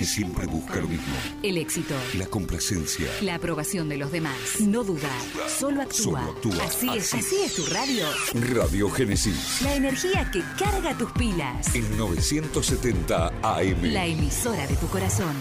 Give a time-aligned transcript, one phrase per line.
[0.00, 1.12] Y siempre busca lo mismo.
[1.42, 1.92] El éxito.
[2.16, 3.08] La complacencia.
[3.20, 4.36] La aprobación de los demás.
[4.60, 5.10] No dudar.
[5.48, 5.96] Solo actúa.
[6.04, 6.64] Solo actúa.
[6.66, 7.18] Así, es, Así.
[7.26, 8.06] así es tu radio.
[8.54, 9.60] Radio Génesis.
[9.62, 11.74] La energía que carga tus pilas.
[11.74, 13.82] En 970 AM.
[13.92, 15.34] La emisora de tu corazón.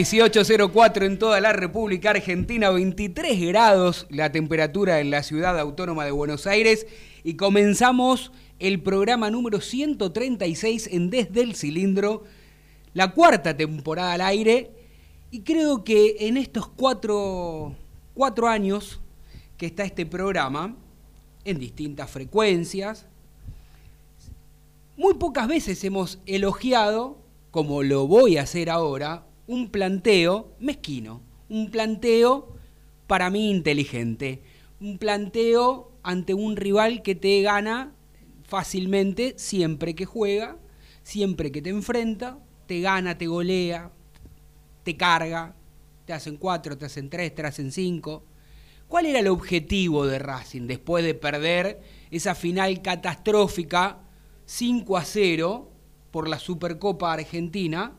[0.00, 6.10] 1804 en toda la República Argentina, 23 grados la temperatura en la ciudad autónoma de
[6.10, 6.86] Buenos Aires.
[7.22, 12.24] Y comenzamos el programa número 136 en Desde el Cilindro,
[12.94, 14.70] la cuarta temporada al aire.
[15.30, 17.76] Y creo que en estos cuatro,
[18.14, 19.02] cuatro años
[19.58, 20.76] que está este programa,
[21.44, 23.06] en distintas frecuencias,
[24.96, 27.18] muy pocas veces hemos elogiado,
[27.50, 32.54] como lo voy a hacer ahora, un planteo mezquino, un planteo
[33.08, 34.44] para mí inteligente,
[34.78, 37.92] un planteo ante un rival que te gana
[38.44, 40.56] fácilmente siempre que juega,
[41.02, 43.90] siempre que te enfrenta, te gana, te golea,
[44.84, 45.56] te carga,
[46.04, 48.24] te hacen cuatro, te hacen tres, te hacen cinco.
[48.86, 51.80] ¿Cuál era el objetivo de Racing después de perder
[52.12, 53.98] esa final catastrófica
[54.44, 55.72] 5 a 0
[56.12, 57.96] por la Supercopa Argentina?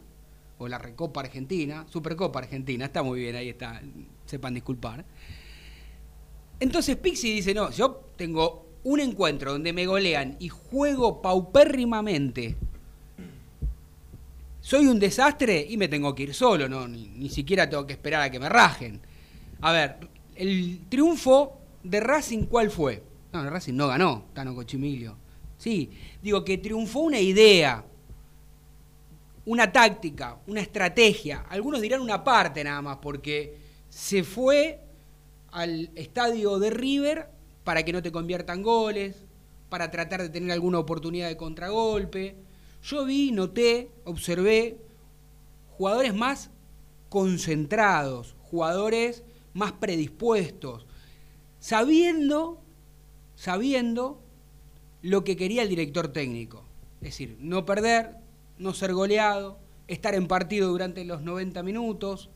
[0.62, 3.82] O la Recopa Argentina, Supercopa Argentina, está muy bien, ahí está,
[4.26, 5.04] sepan disculpar.
[6.60, 12.56] Entonces Pixi dice, no, yo tengo un encuentro donde me golean y juego paupérrimamente.
[14.60, 17.94] Soy un desastre y me tengo que ir solo, no, ni, ni siquiera tengo que
[17.94, 19.02] esperar a que me rajen.
[19.62, 19.96] A ver,
[20.36, 23.02] el triunfo de Racing, ¿cuál fue?
[23.34, 25.18] No, Racing no ganó, Tano Cochimilio.
[25.58, 25.90] Sí,
[26.22, 27.84] digo que triunfó una idea,
[29.52, 31.46] una táctica, una estrategia.
[31.50, 33.58] Algunos dirán una parte nada más, porque
[33.90, 34.80] se fue
[35.52, 37.28] al estadio de River
[37.66, 39.26] para que no te conviertan goles,
[39.68, 42.38] para tratar de tener alguna oportunidad de contragolpe.
[42.82, 44.78] Yo vi, noté, observé
[45.78, 46.50] jugadores más
[47.10, 49.22] concentrados, jugadores
[49.54, 50.86] más predispuestos,
[51.60, 52.62] sabiendo,
[53.36, 54.22] sabiendo
[55.02, 56.64] lo que quería el director técnico.
[57.02, 58.21] Es decir, no perder,
[58.62, 59.58] no ser goleado,
[59.88, 62.30] estar en partido durante los 90 minutos.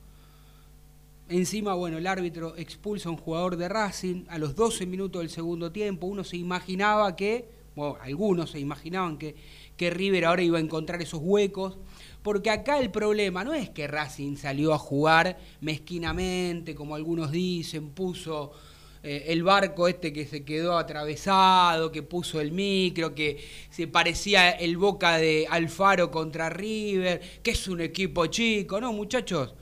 [1.30, 5.30] Encima, bueno, el árbitro expulsa a un jugador de Racing a los 12 minutos del
[5.30, 6.08] segundo tiempo.
[6.08, 9.36] Uno se imaginaba que, bueno, algunos se imaginaban que,
[9.78, 11.78] que River ahora iba a encontrar esos huecos.
[12.24, 17.92] Porque acá el problema no es que Racing salió a jugar mezquinamente, como algunos dicen,
[17.92, 18.52] puso
[19.08, 23.38] eh, el barco este que se quedó atravesado, que puso el micro, que
[23.70, 28.82] se parecía el boca de Alfaro contra River, que es un equipo chico.
[28.82, 29.54] No, muchachos,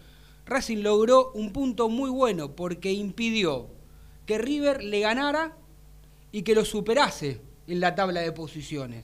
[0.45, 3.67] Racing logró un punto muy bueno porque impidió
[4.25, 5.57] que River le ganara
[6.31, 9.03] y que lo superase en la tabla de posiciones.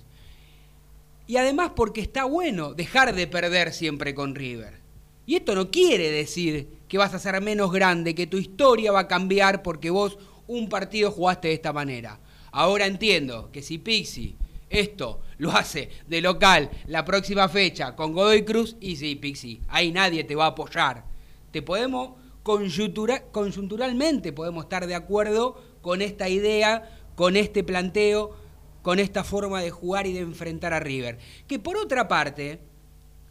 [1.28, 4.80] Y además porque está bueno dejar de perder siempre con River.
[5.26, 9.02] Y esto no quiere decir que vas a ser menos grande, que tu historia va
[9.02, 10.18] a cambiar porque vos
[10.50, 12.20] un partido jugaste de esta manera.
[12.52, 14.36] Ahora entiendo que si Pixi
[14.70, 19.92] esto lo hace de local la próxima fecha con Godoy Cruz, y sí, Pixi, ahí
[19.92, 21.06] nadie te va a apoyar.
[21.52, 22.14] Te podemos
[22.44, 28.36] coyuntura, coyunturalmente podemos estar de acuerdo con esta idea, con este planteo,
[28.82, 31.20] con esta forma de jugar y de enfrentar a River.
[31.48, 32.60] Que por otra parte,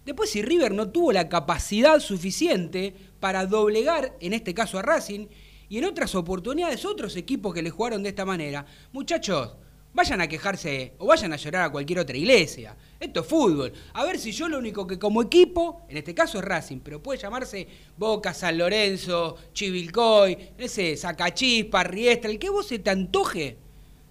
[0.05, 5.27] Después, si River no tuvo la capacidad suficiente para doblegar, en este caso a Racing,
[5.69, 9.53] y en otras oportunidades otros equipos que le jugaron de esta manera, muchachos,
[9.93, 12.77] vayan a quejarse o vayan a llorar a cualquier otra iglesia.
[13.01, 13.73] Esto es fútbol.
[13.95, 17.03] A ver si yo lo único que como equipo, en este caso es Racing, pero
[17.03, 17.67] puede llamarse
[17.97, 23.57] Boca, San Lorenzo, Chivilcoy, ese Sacachispa, Riestra, el que vos se te antoje.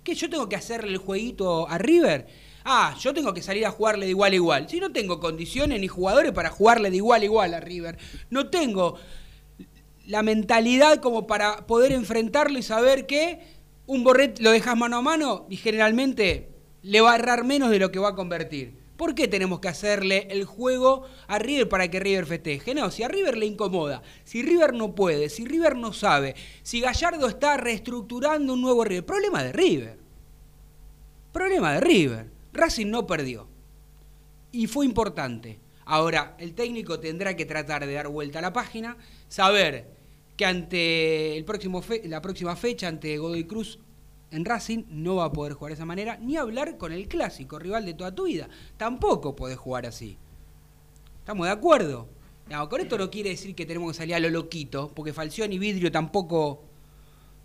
[0.03, 2.27] ¿Qué yo tengo que hacerle el jueguito a River?
[2.63, 4.69] Ah, yo tengo que salir a jugarle de igual a igual.
[4.69, 7.97] Si no tengo condiciones ni jugadores para jugarle de igual a igual a River,
[8.29, 8.97] no tengo
[10.07, 13.41] la mentalidad como para poder enfrentarlo y saber que
[13.85, 16.49] un borret lo dejas mano a mano y generalmente
[16.81, 18.73] le va a errar menos de lo que va a convertir.
[18.95, 22.73] ¿Por qué tenemos que hacerle el juego a River para que River festeje?
[22.73, 26.79] No, si a River le incomoda, si River no puede, si River no sabe, si
[26.79, 29.97] Gallardo está reestructurando un nuevo River, problema de River.
[31.33, 32.31] Problema de River.
[32.53, 33.47] Racing no perdió.
[34.53, 35.59] Y fue importante.
[35.85, 39.96] Ahora, el técnico tendrá que tratar de dar vuelta a la página, saber
[40.37, 43.79] que ante el próximo la próxima fecha, ante Godoy Cruz
[44.29, 47.59] en Racing, no va a poder jugar de esa manera, ni hablar con el clásico
[47.59, 48.47] rival de toda tu vida.
[48.77, 50.17] Tampoco podés jugar así.
[51.19, 52.07] ¿Estamos de acuerdo?
[52.69, 55.59] Con esto no quiere decir que tenemos que salir a lo loquito, porque Falcioni y
[55.59, 56.61] Vidrio tampoco,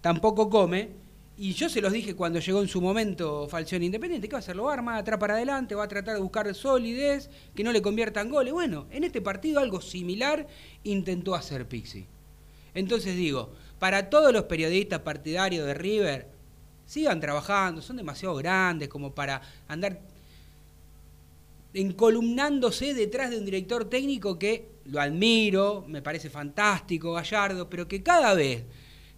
[0.01, 0.91] tampoco come.
[1.37, 4.41] Y yo se los dije cuando llegó en su momento Falcioni Independiente, ¿qué va a
[4.41, 4.55] hacer?
[4.55, 7.73] Lo va a armar atrás para adelante, va a tratar de buscar solidez, que no
[7.73, 8.53] le conviertan goles.
[8.53, 10.47] Bueno, en este partido algo similar
[10.85, 12.07] intentó hacer Pixi.
[12.75, 16.29] Entonces digo, para todos los periodistas partidarios de River,
[16.87, 20.01] sigan trabajando, son demasiado grandes como para andar
[21.75, 28.03] encolumnándose detrás de un director técnico que lo admiro, me parece fantástico, Gallardo, pero que
[28.03, 28.65] cada vez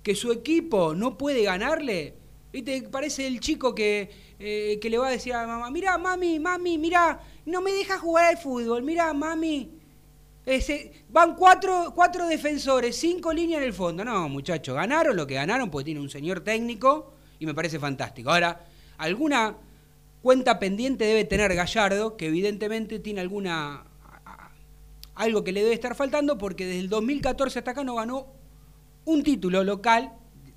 [0.03, 2.15] que su equipo no puede ganarle,
[2.53, 2.83] ¿viste?
[2.83, 6.39] parece el chico que, eh, que le va a decir a la mamá, mira mami,
[6.39, 9.71] mami, mira, no me deja jugar al fútbol, mira mami.
[11.08, 14.05] Van cuatro, cuatro defensores, cinco líneas en el fondo.
[14.05, 18.31] No, muchachos, ganaron lo que ganaron porque tiene un señor técnico y me parece fantástico.
[18.31, 18.64] Ahora,
[18.99, 19.56] alguna
[20.23, 23.85] cuenta pendiente debe tener Gallardo, que evidentemente tiene alguna
[25.14, 28.26] algo que le debe estar faltando porque desde el 2014 hasta acá no ganó
[29.05, 30.12] un título local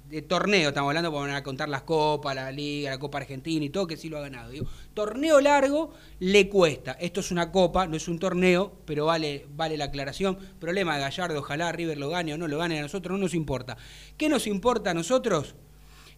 [0.09, 3.69] de torneo, estamos hablando, para a contar las copas, la liga, la Copa Argentina y
[3.69, 4.51] todo, que sí lo ha ganado.
[4.93, 6.93] Torneo largo le cuesta.
[6.93, 10.37] Esto es una copa, no es un torneo, pero vale, vale la aclaración.
[10.59, 13.33] Problema de Gallardo, ojalá River lo gane o no lo gane, a nosotros no nos
[13.33, 13.77] importa.
[14.17, 15.55] ¿Qué nos importa a nosotros?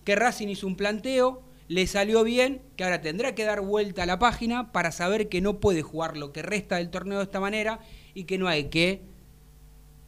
[0.03, 4.05] Que Racing hizo un planteo, le salió bien, que ahora tendrá que dar vuelta a
[4.05, 7.39] la página para saber que no puede jugar lo que resta del torneo de esta
[7.39, 7.79] manera
[8.13, 9.01] y que no hay que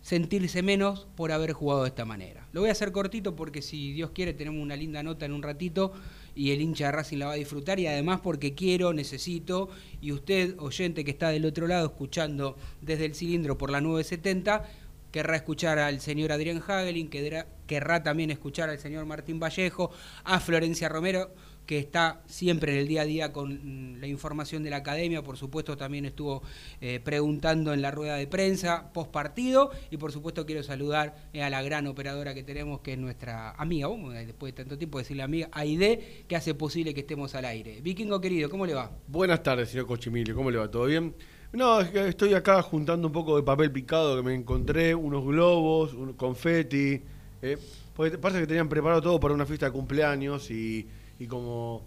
[0.02, 2.48] sentirse menos por haber jugado de esta manera.
[2.54, 5.44] Lo voy a hacer cortito porque si Dios quiere tenemos una linda nota en un
[5.44, 5.94] ratito
[6.36, 9.70] y el hincha de Racing la va a disfrutar y además porque quiero, necesito
[10.02, 14.64] y usted, oyente que está del otro lado escuchando desde el cilindro por la 970,
[15.12, 19.92] querrá escuchar al señor Adrián Hagelin, querrá también escuchar al señor Martín Vallejo,
[20.24, 21.32] a Florencia Romero
[21.72, 25.24] que está siempre en el día a día con mm, la información de la academia,
[25.24, 26.44] por supuesto también estuvo
[26.82, 31.44] eh, preguntando en la rueda de prensa post partido y por supuesto quiero saludar eh,
[31.44, 34.98] a la gran operadora que tenemos que es nuestra amiga, vamos después de tanto tiempo
[34.98, 37.80] decirle amiga, Aide, que hace posible que estemos al aire.
[37.82, 38.92] Vikingo querido, ¿cómo le va?
[39.08, 40.70] Buenas tardes, señor Cochimilio, ¿cómo le va?
[40.70, 41.16] ¿Todo bien?
[41.54, 46.12] No, estoy acá juntando un poco de papel picado que me encontré, unos globos, un
[46.16, 47.02] confeti,
[47.42, 47.58] eh,
[47.96, 50.86] parece que tenían preparado todo para una fiesta de cumpleaños y
[51.22, 51.84] y como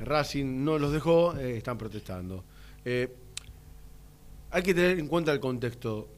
[0.00, 2.42] Racing no los dejó, eh, están protestando.
[2.86, 3.14] Eh,
[4.50, 6.08] hay que tener en cuenta el contexto,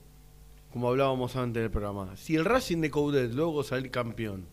[0.73, 2.17] como hablábamos antes del programa.
[2.17, 4.47] Si el Racing de Coudet, luego salir campeón,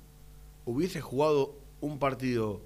[0.65, 2.62] hubiese jugado un partido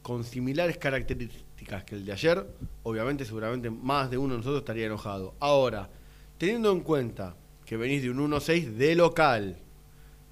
[0.00, 2.46] con similares características que el de ayer,
[2.82, 5.34] obviamente seguramente más de uno de nosotros estaría enojado.
[5.40, 5.90] Ahora,
[6.38, 7.36] teniendo en cuenta
[7.66, 9.58] que venís de un 1-6 de local,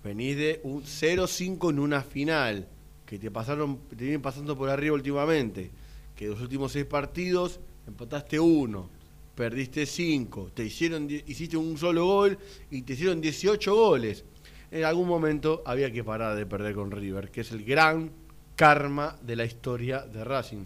[0.03, 2.67] venís de un 0-5 en una final,
[3.07, 5.71] que te pasaron, te vienen pasando por arriba últimamente,
[6.17, 8.89] que los últimos seis partidos empataste uno,
[9.35, 12.39] perdiste cinco, te hicieron, hiciste un solo gol
[12.71, 14.25] y te hicieron 18 goles.
[14.71, 18.11] En algún momento había que parar de perder con River, que es el gran
[18.57, 20.65] karma de la historia de Racing.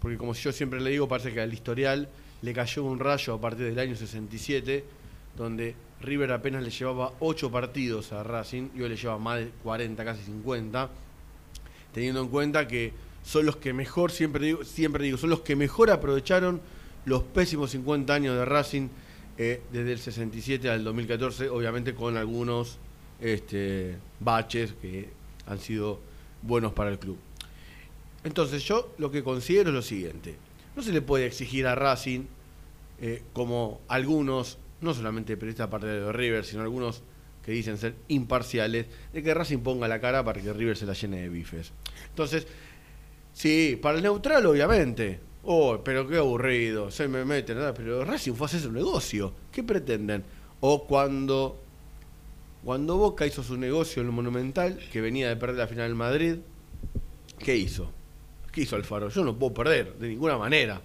[0.00, 2.08] Porque como yo siempre le digo, parece que al historial
[2.42, 4.84] le cayó un rayo a partir del año 67,
[5.36, 9.50] donde River apenas le llevaba 8 partidos a Racing y hoy le lleva más de
[9.62, 10.90] 40, casi 50
[11.92, 12.92] teniendo en cuenta que
[13.22, 16.60] son los que mejor, siempre digo, siempre digo, son los que mejor aprovecharon
[17.04, 18.88] los pésimos 50 años de Racing
[19.38, 22.78] eh, desde el 67 al 2014, obviamente con algunos
[23.20, 25.08] este, baches que
[25.46, 26.00] han sido
[26.42, 27.18] buenos para el club.
[28.24, 30.36] Entonces yo lo que considero es lo siguiente,
[30.76, 32.24] no se le puede exigir a Racing,
[33.00, 37.02] eh, como algunos no solamente periodistas partidarios de River, sino algunos
[37.44, 40.92] que dicen ser imparciales, de que Racing ponga la cara para que River se la
[40.92, 41.72] llene de bifes.
[42.08, 42.46] Entonces,
[43.32, 47.74] sí, para el neutral obviamente, oh, pero qué aburrido, se me meten, ¿verdad?
[47.76, 50.24] pero Racing fue a hacer su negocio, ¿qué pretenden?
[50.60, 51.58] O cuando,
[52.64, 55.96] cuando Boca hizo su negocio en el Monumental, que venía de perder la final en
[55.96, 56.36] Madrid,
[57.38, 57.90] ¿qué hizo?
[58.52, 59.08] ¿Qué hizo Alfaro?
[59.08, 60.82] Yo no puedo perder, de ninguna manera,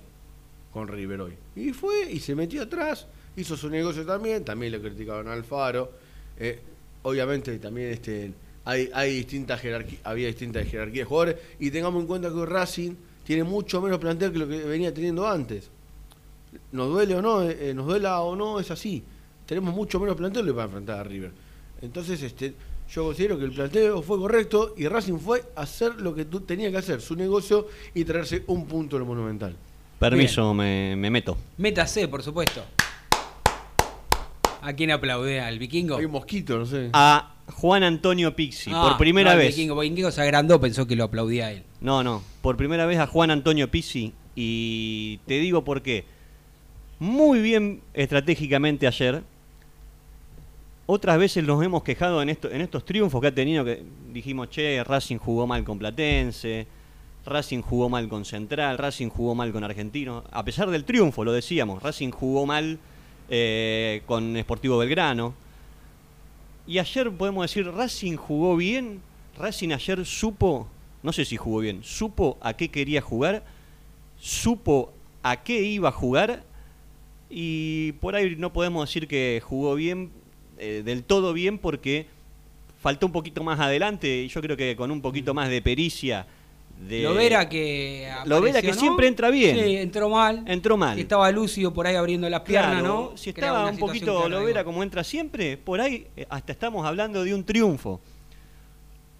[0.72, 1.34] con River hoy.
[1.56, 6.05] Y fue y se metió atrás, hizo su negocio también, también le criticaban a Alfaro.
[6.40, 6.60] Eh,
[7.04, 8.32] obviamente también este,
[8.64, 12.94] hay, hay distintas jerarquías, había distintas jerarquías de jugadores, y tengamos en cuenta que Racing
[13.24, 15.70] tiene mucho menos plantel que lo que venía teniendo antes.
[16.72, 19.04] Nos duele o no, eh, nos duela o no, es así.
[19.46, 21.32] Tenemos mucho menos plantel para enfrentar a River.
[21.82, 22.54] Entonces, este,
[22.90, 26.72] yo considero que el planteo fue correcto y Racing fue hacer lo que tú tenía
[26.72, 29.56] que hacer, su negocio y traerse un punto del Monumental.
[30.00, 31.38] Permiso, me, me meto.
[31.58, 32.64] Métase, por supuesto.
[34.66, 35.40] ¿A quién aplaude?
[35.40, 35.98] ¿Al vikingo?
[35.98, 36.90] Hay un mosquito, no sé.
[36.94, 39.56] A Juan Antonio Pixi, Ah, por primera no, al vez.
[39.56, 41.64] Vikingo, porque Vikingo se agrandó, pensó que lo aplaudía a él.
[41.82, 46.06] No, no, por primera vez a Juan Antonio Pizzi y te digo por qué.
[46.98, 49.22] Muy bien estratégicamente ayer.
[50.88, 54.50] Otras veces nos hemos quejado en, esto, en estos triunfos que ha tenido, que dijimos,
[54.50, 56.68] che, Racing jugó mal con Platense,
[57.26, 60.24] Racing jugó mal con Central, Racing jugó mal con Argentino.
[60.32, 62.80] A pesar del triunfo, lo decíamos, Racing jugó mal
[63.30, 65.34] eh, con Sportivo Belgrano.
[66.68, 69.02] Y ayer podemos decir, Racing jugó bien,
[69.38, 70.68] Racing ayer supo,
[71.04, 73.44] no sé si jugó bien, supo a qué quería jugar,
[74.20, 76.44] supo a qué iba a jugar
[77.30, 80.12] y por ahí no podemos decir que jugó bien,
[80.58, 82.08] eh, del todo bien, porque
[82.82, 86.28] faltó un poquito más adelante y yo creo que con un poquito más de pericia.
[86.80, 88.08] De, Lo Vera que.
[88.26, 88.80] Que apareció, ¿no?
[88.80, 89.58] siempre entra bien.
[89.58, 90.44] Sí, entró mal.
[90.46, 91.00] Entró mal.
[91.00, 93.18] Estaba lúcido por ahí abriendo las piernas, Claro, ¿no?
[93.18, 97.34] Si estaba un poquito Lovera como entra siempre, por ahí eh, hasta estamos hablando de
[97.34, 98.02] un triunfo.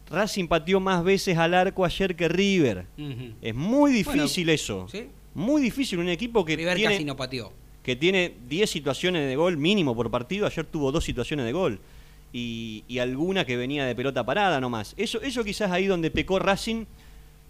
[0.10, 2.86] Racing pateó más veces al arco ayer que River.
[3.42, 4.88] Es muy Bueno, difícil eso.
[4.92, 5.08] ¿sí?
[5.34, 7.52] Muy difícil un equipo que River tiene, casi no pateó.
[7.82, 10.46] que tiene 10 situaciones de gol mínimo por partido.
[10.46, 11.80] Ayer tuvo dos situaciones de gol.
[12.32, 14.94] Y, y alguna que venía de pelota parada nomás.
[14.98, 16.86] Eso, eso quizás ahí donde pecó Racing.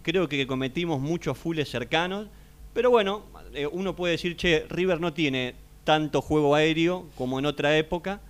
[0.06, 2.28] Creo que cometimos muchos fules cercanos.
[2.72, 7.46] Pero bueno, eh, uno puede decir, che, River no tiene tanto juego aéreo como en
[7.46, 8.20] otra época.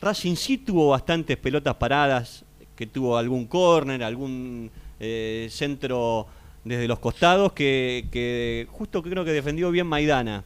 [0.00, 2.44] Racing sí tuvo bastantes pelotas paradas,
[2.76, 4.70] que tuvo algún córner, algún
[5.00, 6.28] eh, centro
[6.62, 10.44] desde los costados, que, que justo creo que defendió bien Maidana.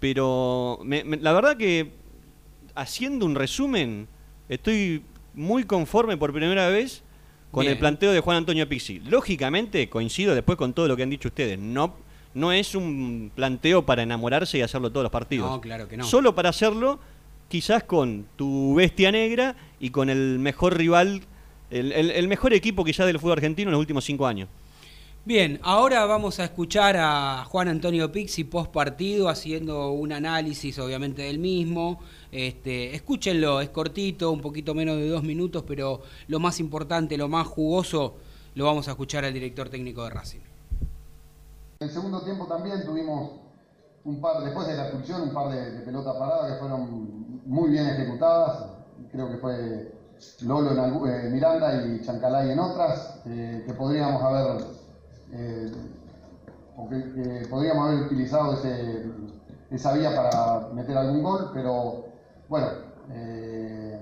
[0.00, 1.90] Pero me- me- la verdad que
[2.74, 4.08] haciendo un resumen,
[4.48, 5.02] estoy
[5.34, 7.02] muy conforme por primera vez
[7.50, 7.72] con Bien.
[7.72, 9.00] el planteo de Juan Antonio Pixi.
[9.00, 11.94] Lógicamente, coincido después con todo lo que han dicho ustedes, no,
[12.34, 15.50] no es un planteo para enamorarse y hacerlo todos los partidos.
[15.50, 16.04] No, claro que no.
[16.04, 17.00] Solo para hacerlo,
[17.48, 21.22] quizás con tu bestia negra y con el mejor rival,
[21.70, 24.48] el, el- el mejor equipo quizás del fútbol argentino en los últimos cinco años.
[25.24, 31.22] Bien, ahora vamos a escuchar a Juan Antonio Pixi post partido haciendo un análisis obviamente
[31.22, 32.00] del mismo.
[32.32, 37.28] Este, escúchenlo, es cortito, un poquito menos de dos minutos, pero lo más importante, lo
[37.28, 38.14] más jugoso,
[38.54, 40.40] lo vamos a escuchar al director técnico de Racing.
[41.80, 43.32] En el segundo tiempo también tuvimos
[44.04, 47.86] un par, después de la expulsión, un par de, pelotas paradas que fueron muy bien
[47.86, 48.66] ejecutadas.
[49.10, 49.92] Creo que fue
[50.42, 54.64] Lolo en eh, Miranda y Chancalay en otras, eh, que podríamos haber,
[55.32, 55.72] eh,
[57.48, 59.06] podríamos haber utilizado ese,
[59.70, 62.09] esa vía para meter algún gol, pero
[62.50, 62.66] bueno,
[63.12, 64.00] eh,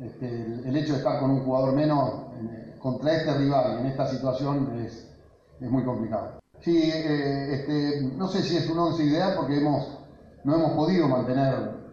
[0.00, 4.08] este, el, hecho de estar con un jugador menos eh, contra este rival en esta
[4.08, 5.14] situación es,
[5.60, 6.40] es muy complicado.
[6.60, 9.98] Sí, eh, este, no sé si es un 11 ideal porque hemos,
[10.44, 11.84] no hemos podido mantener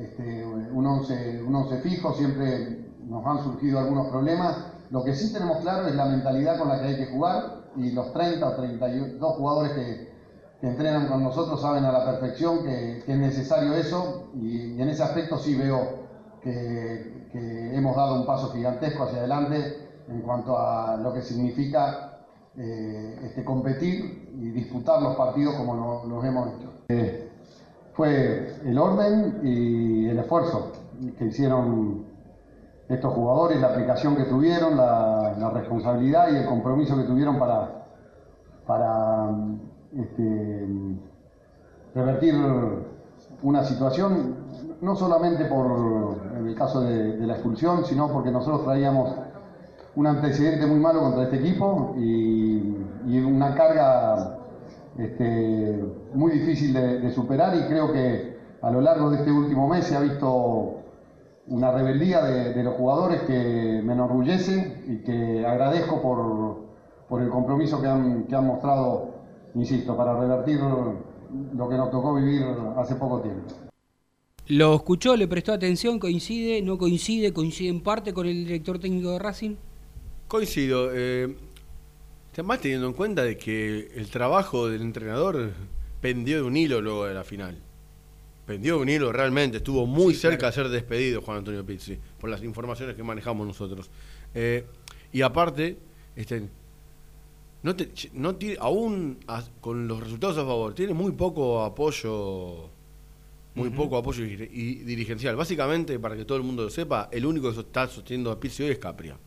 [0.00, 4.56] este, un 11 un once fijo, siempre nos han surgido algunos problemas.
[4.90, 7.92] Lo que sí tenemos claro es la mentalidad con la que hay que jugar y
[7.92, 10.09] los 30 o 32 jugadores que,
[10.60, 15.02] que entrenan con nosotros saben a la perfección que, es necesario eso y, en ese
[15.02, 15.94] aspecto sí veo
[16.42, 22.10] que, que hemos dado un paso gigantesco hacia adelante en cuanto a lo que significa
[22.56, 26.72] eh, este, competir y disputar los partidos como lo- los hemos hecho.
[26.88, 27.26] Eh,
[27.92, 30.72] fue el orden y el esfuerzo
[31.16, 32.04] que hicieron
[32.88, 37.70] estos jugadores, la aplicación que tuvieron, la, la responsabilidad y el compromiso que tuvieron para,
[38.66, 39.28] para
[39.96, 40.66] este,
[41.94, 42.34] revertir
[43.42, 44.36] una situación,
[44.80, 46.16] no solamente por
[46.46, 49.14] el caso de, la expulsión, sino porque nosotros traíamos
[49.96, 52.76] un antecedente muy malo contra este equipo y,
[53.10, 54.38] una carga
[54.96, 59.86] este, muy difícil de, superar y creo que a lo largo de este último mes
[59.86, 60.76] se ha visto
[61.48, 67.88] una rebeldía de, los jugadores que me enorgullece y que agradezco por, el compromiso que
[67.88, 69.09] han mostrado,
[69.54, 72.42] insisto, para revertir lo que nos tocó vivir
[72.76, 73.54] hace poco tiempo.
[74.48, 79.12] ¿Lo escuchó, le prestó atención, coincide, no coincide, coincide en parte con el director técnico
[79.12, 79.54] de Racing?
[80.26, 80.90] Coincido.
[80.92, 81.36] Eh,
[82.42, 85.52] más teniendo en cuenta de que el trabajo del entrenador
[86.00, 87.58] pendió de un hilo luego de la final.
[88.46, 89.58] Pendió de un hilo realmente.
[89.58, 90.50] Estuvo muy Sí, cerca claro.
[90.50, 93.90] de ser despedido Juan Antonio Pizzi, por las informaciones que manejamos nosotros.
[94.34, 94.64] Eh,
[95.12, 95.76] y aparte,
[96.16, 96.48] este,
[97.62, 99.18] no te- no tiene, aún
[99.60, 102.68] con los resultados a favor, tiene muy poco apoyo.
[103.52, 105.34] Muy poco apoyo y, y dirigencial.
[105.34, 108.62] Básicamente, para que todo el mundo lo sepa, el único que está sosteniendo a Pizzi
[108.62, 109.18] hoy es Capria.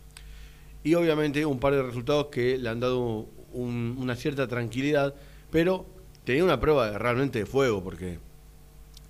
[0.81, 5.13] Y obviamente un par de resultados que le han dado un- una cierta tranquilidad,
[5.51, 5.85] pero
[6.23, 8.17] tenía una prueba de- realmente de fuego, porque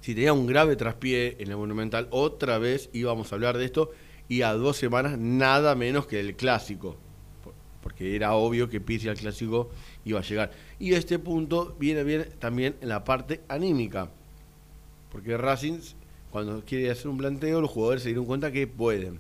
[0.02, 3.92] si tenía un grave traspié en el Monumental, otra vez íbamos a hablar de esto,
[4.28, 6.98] y a dos semanas nada menos que el clásico,
[7.84, 9.70] porque era obvio que Pizzi al clásico
[10.06, 10.52] iba a llegar.
[10.80, 14.10] Y este punto viene bien también en la parte anímica,
[15.12, 15.80] porque Racing,
[16.32, 19.20] cuando quiere hacer un planteo, los jugadores se dieron cuenta que pueden.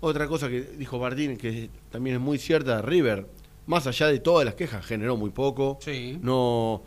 [0.00, 3.26] Otra cosa que dijo Martín, que también es muy cierta, River,
[3.66, 5.78] más allá de todas las quejas, generó muy poco.
[5.80, 6.18] Sí.
[6.22, 6.82] No,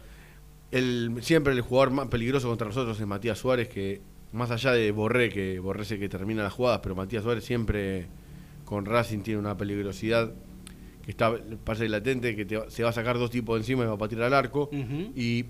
[0.71, 4.91] el, siempre el jugador más peligroso contra nosotros es Matías Suárez, que más allá de
[4.91, 8.07] Borré, que Borré es el que termina las jugadas, pero Matías Suárez siempre
[8.65, 10.31] con Racing tiene una peligrosidad
[11.03, 13.87] que está parece latente, que te se va a sacar dos tipos de encima y
[13.87, 14.69] va a patir al arco.
[15.15, 15.45] Y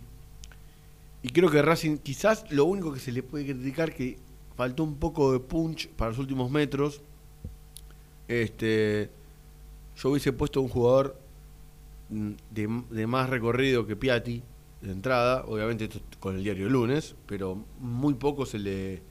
[1.22, 4.18] y creo que Racing, quizás lo único que se le puede criticar que
[4.56, 7.02] faltó un poco de punch para los últimos metros.
[8.28, 9.10] Este,
[9.98, 11.20] yo hubiese puesto un jugador
[12.10, 14.44] mm, de, de más recorrido que Piatti
[14.82, 19.02] de entrada, obviamente esto con el diario lunes, pero muy poco se le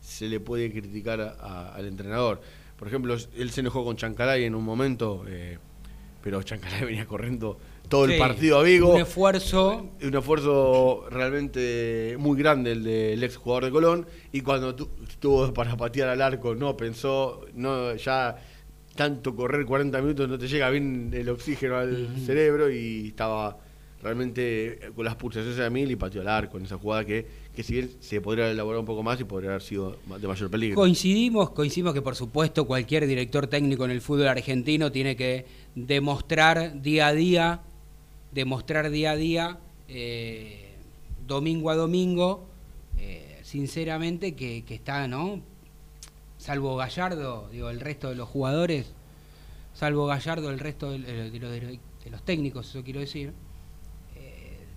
[0.00, 2.40] se le puede criticar a- a- al entrenador.
[2.78, 5.58] Por ejemplo, él se enojó con Chancalay en un momento, eh,
[6.22, 8.94] pero Chancalay venía corriendo todo el partido a Vigo.
[8.94, 9.90] Un esfuerzo.
[10.02, 14.06] un esfuerzo realmente muy grande el del ex jugador de Colón.
[14.32, 18.36] Y cuando tu- estuvo para patear al arco no pensó no ya
[18.96, 23.58] tanto correr 40 minutos no te llega bien el oxígeno al cerebro y estaba
[24.02, 27.62] realmente con las pulsaciones a mil y pateó al arco en esa jugada que, que
[27.62, 30.76] si bien se podría elaborar un poco más y podría haber sido de mayor peligro
[30.76, 36.82] Coincidimos, coincidimos que por supuesto cualquier director técnico en el fútbol argentino tiene que demostrar
[36.82, 37.62] día a día,
[38.30, 40.74] demostrar día a día, eh,
[41.26, 42.46] domingo a domingo,
[42.98, 45.40] eh, sinceramente que, está, ¿no?
[46.36, 48.92] Salvo Gallardo, digo, el resto de los jugadores,
[49.72, 53.32] salvo Gallardo, el resto de, los, de los técnicos, eso quiero decir,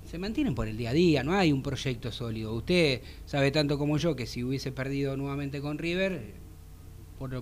[0.09, 2.55] se mantienen por el día a día, no hay un proyecto sólido.
[2.55, 6.33] Usted sabe tanto como yo que si hubiese perdido nuevamente con River,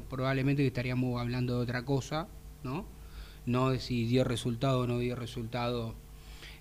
[0.09, 2.27] probablemente estaríamos hablando de otra cosa,
[2.63, 2.85] ¿no?
[3.45, 5.95] No de si dio resultado o no dio resultado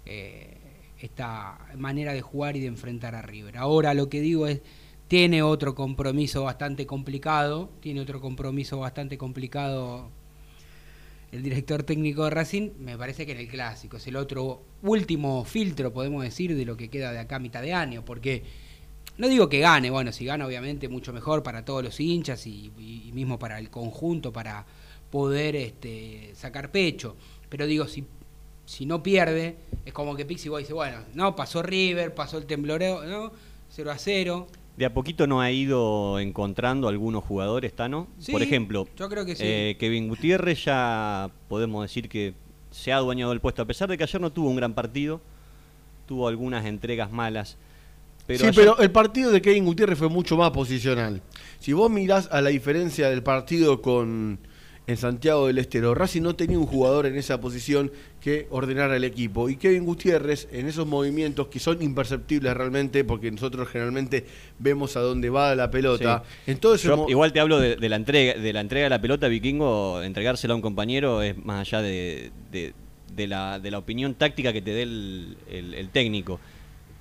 [0.05, 0.59] eh,
[1.01, 3.57] esta manera de jugar y de enfrentar a River.
[3.57, 4.63] Ahora lo que digo es,
[5.09, 10.11] tiene otro compromiso bastante complicado, tiene otro compromiso bastante complicado
[11.33, 15.45] el director técnico de Racing, me parece que en el clásico es el otro último
[15.45, 18.43] filtro, podemos decir, de lo que queda de acá mitad de año, porque
[19.19, 22.71] no digo que gane, bueno, si gana obviamente mucho mejor para todos los hinchas y,
[22.79, 24.67] y mismo para el conjunto, para
[25.11, 27.17] poder este, sacar pecho,
[27.49, 28.05] pero digo, si,
[28.65, 32.47] si no pierde, es como que Pixie Boy dice, bueno, no, pasó River, pasó el
[32.47, 33.33] tembloreo, ¿no?
[33.71, 34.47] 0 a 0.
[34.77, 38.09] De a poquito no ha ido encontrando algunos jugadores, Tano.
[38.19, 39.43] Sí, Por ejemplo, yo creo que sí.
[39.45, 42.35] eh, Kevin Gutiérrez ya podemos decir que
[42.71, 45.23] se ha adueñado del puesto, a pesar de que ayer no tuvo un gran partido,
[46.07, 47.57] tuvo algunas entregas malas.
[48.27, 51.23] Pero sí, ayer- pero el partido de Kevin Gutiérrez fue mucho más posicional.
[51.59, 54.39] Si vos mirás a la diferencia del partido con
[54.89, 59.03] en Santiago del Estero, Racing no tenía un jugador en esa posición que ordenara el
[59.03, 59.49] equipo.
[59.49, 64.25] Y Kevin Gutiérrez, en esos movimientos que son imperceptibles realmente, porque nosotros generalmente
[64.61, 66.53] vemos a dónde va la pelota, Sí.
[66.53, 68.85] en todo ese Yo mo- igual te hablo de, de la entrega de la entrega
[68.85, 72.73] de la pelota vikingo, entregársela a un compañero es más allá de, de-
[73.13, 76.39] de la, de la opinión táctica que te dé el, el- el técnico.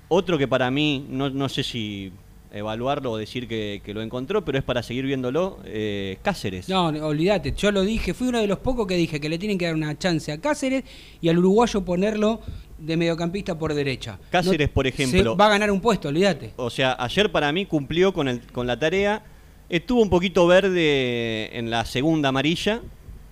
[0.08, 2.10] Otro que para mí, no, no sé si
[2.56, 6.68] evaluarlo o decir que, que lo encontró, pero es para seguir viéndolo, eh, Cáceres.
[6.68, 9.58] No, olvídate, yo lo dije, fui uno de los pocos que dije que le tienen
[9.58, 10.84] que dar una chance a Cáceres
[11.20, 12.40] y al uruguayo ponerlo
[12.78, 14.18] de mediocampista por derecha.
[14.30, 15.32] Cáceres, por ejemplo.
[15.32, 16.52] se va a ganar un puesto, olvídate.
[16.56, 19.24] O sea, ayer para mí cumplió con, el, con la tarea.
[19.68, 22.82] Estuvo un poquito verde en la segunda amarilla,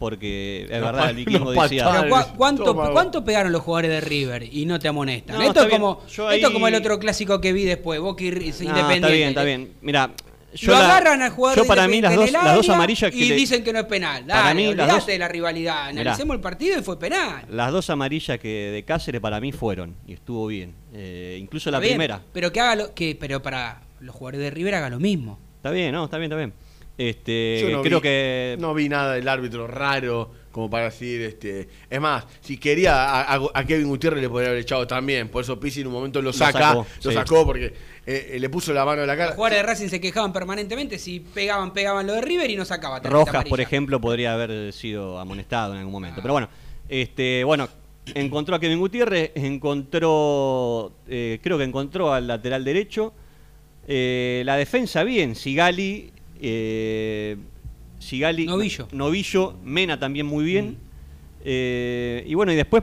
[0.04, 1.84] porque es verdad, el vikingo decía.
[1.84, 2.02] patadas.
[2.04, 2.90] Pero Dale, ¿cu- ¿cuánto, toma.
[2.90, 5.36] ¿Cuánto pegaron los jugadores de River y no te amonestan?
[5.38, 8.30] No, esto, es como, esto ahí- como el otro clásico que vi después, Boca y
[8.30, 8.94] Ri- "No, Independiente.
[8.94, 9.72] está bien, está bien.
[9.80, 10.10] Mira,
[10.54, 13.10] yo lo la- agarran al jugador yo de para mí las dos, las dos amarillas
[13.10, 14.24] que y le- dicen que no es penal.
[14.26, 15.88] Para Dale, mí, las dos- de la rivalidad.
[15.90, 16.02] Mirá.
[16.02, 17.44] Analicemos el partido y fue penal.
[17.48, 20.74] las dos amarillas que de Cáceres para mí fueron y estuvo bien.
[20.92, 22.20] Eh, incluso la bien, primera.
[22.32, 25.38] Pero que haga lo, que, pero para los jugadores de River haga lo mismo.
[25.56, 26.52] Está bien, no, está bien, está bien.
[26.96, 31.20] Este, Yo no creo vi- que No vi nada del árbitro raro como para decir,
[31.22, 31.68] este...
[31.90, 35.28] Es más, si quería a, a- Kevin Gutiérrez le podría haber echado también.
[35.28, 37.16] Por eso Pizzi en un momento lo saca, sacó, lo sí.
[37.16, 37.66] sacó porque
[38.06, 39.34] eh, eh, le puso la mano en la Los cara.
[39.34, 43.00] jugadores de Racing se quejaban permanentemente si pegaban, pegaban lo de River y no sacaba.
[43.00, 46.20] Rojas, por ejemplo, podría haber sido amonestado en algún momento.
[46.22, 46.48] Pero bueno,
[46.88, 47.68] este, bueno,
[48.14, 53.12] encontró a Kevin Gutiérrez, encontró, eh, creo que encontró al lateral derecho.
[53.88, 57.36] Eh, la defensa bien, Sigali, eh,
[57.98, 58.88] Sigali, Novillo.
[58.92, 60.76] Novillo, Mena también muy bien.
[61.44, 62.82] Eh, y bueno, y después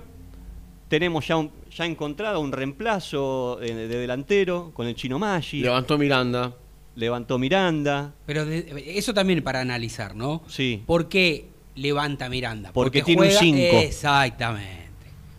[0.88, 5.62] tenemos ya un, ya encontrado un reemplazo eh, de delantero con el chino Maggi.
[5.62, 6.56] Levantó Miranda.
[6.96, 8.14] levantó Miranda.
[8.26, 10.44] Pero de- eso también para analizar, ¿no?
[10.48, 10.84] Sí.
[10.86, 12.72] ¿Por qué levanta Miranda?
[12.74, 13.78] Porque tiene un juega- cinco.
[13.80, 14.82] Exactamente.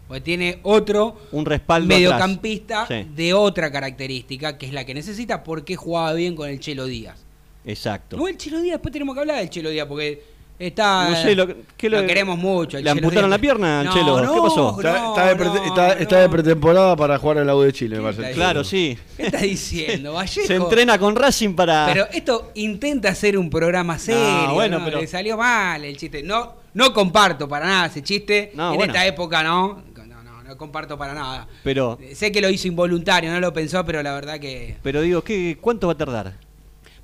[0.09, 2.87] Porque tiene otro Un respaldo mediocampista.
[2.87, 3.07] Sí.
[3.15, 7.25] de otra característica, que es la que necesita, porque jugaba bien con el Chelo Díaz.
[7.65, 8.17] Exacto.
[8.17, 10.23] No, el Chelo Díaz, después tenemos que hablar del Chelo Díaz, porque
[10.59, 11.11] está...
[11.11, 11.47] No sé, lo-
[11.77, 12.77] ¿qué lo, lo- queremos mucho.
[12.79, 13.39] el ¿Le Chelo amputaron Díaz.
[13.39, 14.17] la pierna al No, Chelo?
[14.35, 14.77] ¿Qué pasó?
[14.81, 16.23] Está, no, está de, pre- no, está- está no.
[16.23, 18.35] de pretemporada para jugar en la U de Chile, me ¿Qué parece.
[18.35, 18.99] Claro, sí.
[19.17, 20.47] ¿Qué estás diciendo, Vallejo?
[20.47, 21.87] Se entrena con Racing para.
[21.93, 24.23] Pero esto intenta hacer un programa serio.
[24.49, 24.85] No, bueno, ¿no?
[24.85, 26.23] pero- Le salió mal el chiste.
[26.23, 28.51] No, no comparto para nada ese chiste.
[28.55, 28.93] No, en bueno.
[28.93, 29.83] esta época no.
[29.97, 31.49] No, no, no comparto para nada.
[31.65, 34.77] Pero, Sé que lo hizo involuntario, no lo pensó, pero la verdad que.
[34.83, 36.35] pero digo, ¿qué, ¿cuánto va a tardar?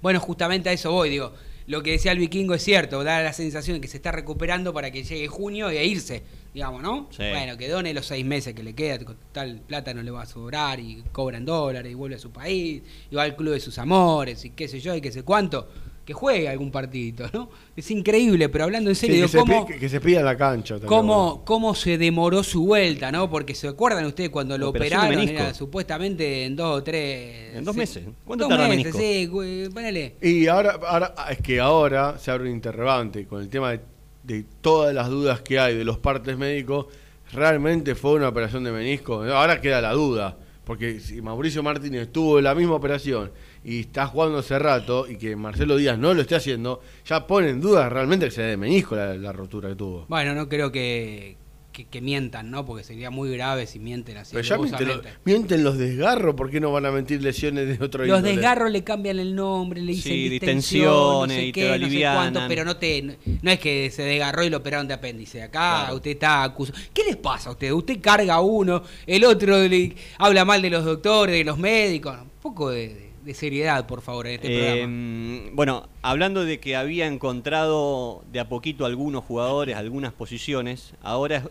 [0.02, 1.32] Bueno, justamente a eso voy, digo.
[1.66, 4.72] Lo que decía el vikingo es cierto, da la sensación de que se está recuperando
[4.72, 6.22] para que llegue junio y a irse,
[6.54, 7.08] digamos, ¿no?
[7.11, 7.24] Sí.
[7.30, 8.98] Bueno, que done los seis meses que le queda,
[9.32, 12.30] tal plata no le va a sobrar y cobra en dólares y vuelve a su
[12.30, 15.24] país y va al club de sus amores y qué sé yo y qué sé
[15.24, 15.68] cuánto,
[16.09, 17.51] que juegue algún partidito, ¿no?
[17.77, 20.23] Es increíble, pero hablando en Sí, serio, que, digo, se ¿cómo, pi- que- se pida
[20.23, 20.77] la cancha.
[20.77, 23.29] también, cómo, cómo se demoró su vuelta, ¿no?
[23.29, 27.57] Porque se acuerdan ustedes cuando lo operaron, era supuestamente en dos o tres...
[27.57, 28.05] En dos sí, meses.
[28.25, 29.42] ¿Cuánto dos tarda el meses, menisco?
[29.42, 30.14] sí, ponele.
[30.23, 33.81] Y ahora, ahora es que ahora se abre un interrogante con el tema de,
[34.23, 36.87] de todas las dudas que hay de los partes médicos.
[37.35, 39.23] ¿Realmente fue una operación de menisco?
[39.25, 40.38] Ahora queda la duda.
[40.64, 43.31] Porque si Mauricio Martínez tuvo la misma operación
[43.64, 47.51] y está jugando hace rato y que Marcelo Díaz no lo esté haciendo, ya pone
[47.51, 50.07] en duda realmente que sea de menisco la, la rotura que tuvo.
[50.09, 51.37] Bueno, no creo que,
[51.73, 52.64] que, que mientan, ¿no?
[52.64, 54.35] Porque sería muy grave si mienten así.
[54.35, 55.21] Pero ya mienten, los- alevosamente.
[55.25, 58.35] mienten los desgarros, ¿por qué no van a mentir lesiones de otro Los índole?
[58.37, 61.79] desgarros le cambian el nombre, le dicen Sí, distensión, no distensiones sé y qué, te
[61.79, 64.88] no sé cuánto, pero no te no, no es que se desgarró y lo operaron
[64.88, 65.42] de apéndice.
[65.42, 65.97] Acá Claro.
[65.97, 66.79] usted está acusado.
[66.94, 67.71] ¿Qué les pasa a usted?
[67.73, 72.16] Usted carga a uno, el otro le habla mal de los doctores, de los médicos.
[72.23, 75.50] Un poco de, de- de seriedad, por favor, en este programa.
[75.52, 81.44] bueno, hablando de que había encontrado de a poquito algunos jugadores, algunas posiciones, ahora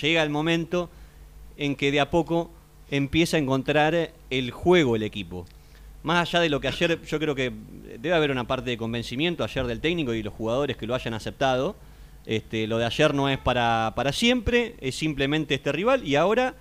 [0.00, 0.88] llega el momento
[1.56, 2.52] en que de a poco
[2.92, 5.46] empieza a encontrar el juego el equipo.
[6.04, 7.52] Más allá de lo que ayer, yo creo que
[7.98, 11.14] debe haber una parte de convencimiento ayer del técnico y los jugadores que lo hayan
[11.14, 11.74] aceptado.
[12.24, 16.54] Este, lo de ayer no es para, para siempre, es simplemente este rival y ahora,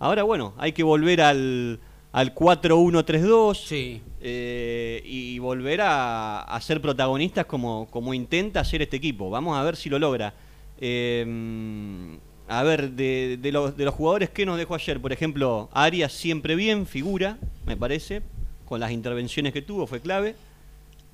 [0.00, 1.80] ahora bueno, hay que volver al,
[2.12, 4.00] al 4-1-3-2 Sí.
[4.20, 9.30] eh, y volver a, a ser protagonistas como, como intenta hacer este equipo.
[9.30, 10.34] Vamos a ver si lo logra.
[10.80, 12.16] Eh,
[12.48, 16.12] a ver, de, de los, de los jugadores que nos dejó ayer, por ejemplo, Arias
[16.12, 18.22] siempre bien, figura, me parece,
[18.64, 20.34] con las intervenciones que tuvo, fue clave.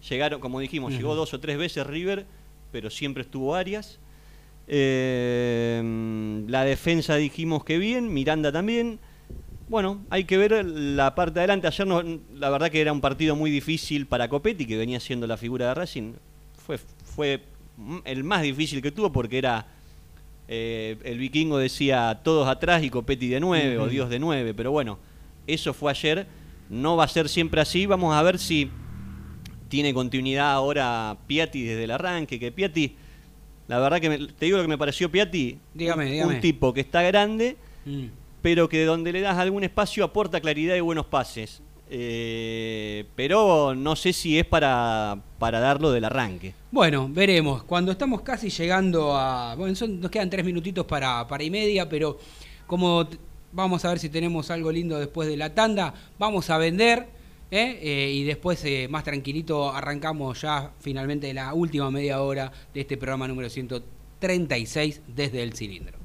[0.09, 2.25] Llegaron, como dijimos, llegó dos o tres veces River,
[2.71, 3.99] pero siempre estuvo Arias.
[4.69, 8.99] Eh, la defensa dijimos que bien, Miranda también.
[9.75, 11.67] Bueno, hay que ver la parte de adelante.
[11.67, 12.01] Ayer no,
[12.37, 15.67] la verdad que era un partido muy difícil para Copetti, que venía siendo la figura
[15.67, 16.13] de Racing.
[16.65, 17.43] Fue, fue
[18.05, 19.67] el más difícil que tuvo porque era
[20.47, 24.55] eh, el vikingo decía todos atrás y Copetti de nueve o Dios de nueve.
[24.55, 25.01] Pero bueno,
[25.49, 26.25] eso fue ayer.
[26.71, 27.85] No va a ser siempre así.
[27.87, 28.71] Vamos a ver si
[29.69, 32.39] tiene continuidad ahora Piatti desde el arranque.
[32.39, 32.95] Que Piatti,
[33.67, 35.59] la verdad que me- te digo lo que me pareció Piatti.
[35.75, 36.35] Dígame, un, dígame.
[36.37, 37.57] un tipo que está grande
[37.87, 38.05] Mm.
[38.45, 41.63] Pero que donde le das algún espacio aporta claridad y buenos pases.
[41.89, 46.53] Eh, pero no sé si es para, para darlo del arranque.
[46.71, 47.63] Bueno, veremos.
[47.63, 49.55] Cuando estamos casi llegando a.
[49.55, 52.19] Bueno, nos quedan tres minutitos para, para y media, pero
[52.67, 53.09] como
[53.51, 57.07] vamos a ver si tenemos algo lindo después de la tanda, vamos a vender.
[57.51, 57.79] ¿eh?
[57.81, 63.27] Eh, y después, más tranquilito, arrancamos ya finalmente la última media hora de este programa
[63.27, 66.04] número 136 desde el cilindro.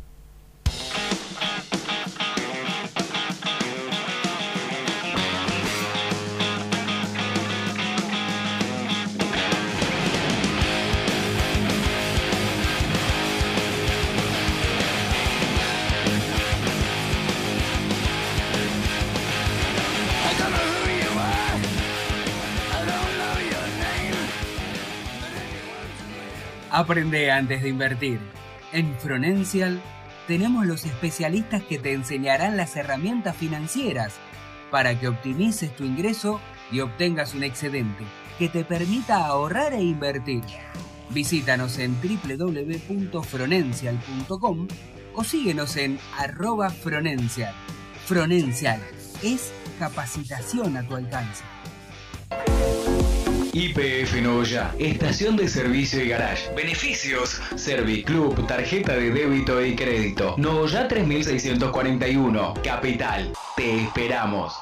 [26.79, 28.21] Aprende antes de invertir.
[28.71, 29.81] En Fronencial
[30.27, 34.13] tenemos los especialistas que te enseñarán las herramientas financieras
[34.71, 36.39] para que optimices tu ingreso
[36.71, 38.05] y obtengas un excedente
[38.37, 40.41] que te permita ahorrar e invertir.
[41.09, 44.67] Visítanos en www.fronencial.com
[45.15, 47.53] o síguenos en arroba Fronencial.
[48.05, 48.79] Fronencial
[49.21, 51.43] es capacitación a tu alcance.
[53.53, 56.53] IPF Novoya, estación de servicio y garage.
[56.53, 60.35] Beneficios: Serviclub, tarjeta de débito y crédito.
[60.37, 63.33] Novoya 3641, Capital.
[63.55, 64.53] Te esperamos.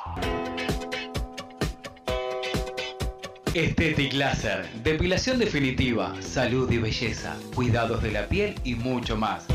[3.54, 9.45] Estetic Laser, depilación definitiva, salud y belleza, cuidados de la piel y mucho más.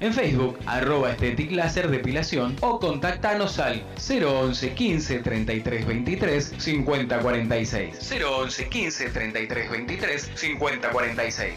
[0.00, 8.12] En Facebook, arroba Estetic Láser Depilación o contactanos al 011 15 33 23 50 46.
[8.24, 11.54] 011 15 33 23 50 46.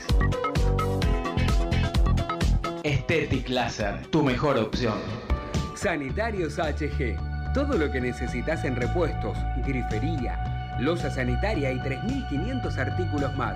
[2.84, 4.98] Estetic Láser, tu mejor opción.
[5.76, 7.54] Sanitarios HG.
[7.54, 13.56] Todo lo que necesitas en repuestos, grifería, losa sanitaria y 3.500 artículos más.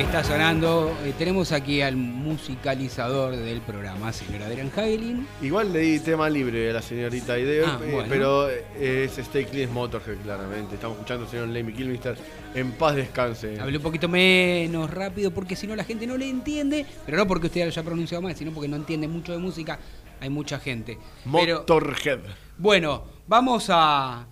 [0.00, 0.96] Está sonando.
[1.04, 5.26] Eh, tenemos aquí al musicalizador del programa, señor Adrián Hagelin.
[5.42, 8.08] Igual le di tema libre a la señorita Ideo, Ah, eh, bueno.
[8.08, 10.74] pero es Stay Clean Motorhead, claramente.
[10.76, 12.16] Estamos escuchando al señor Lemmy Kilmister.
[12.54, 13.60] En paz descanse.
[13.60, 17.26] Hablé un poquito menos rápido porque si no la gente no le entiende, pero no
[17.26, 19.78] porque usted lo haya pronunciado mal, sino porque no entiende mucho de música.
[20.20, 20.98] Hay mucha gente.
[21.32, 22.20] Pero Motorhead.
[22.58, 24.26] bueno, vamos a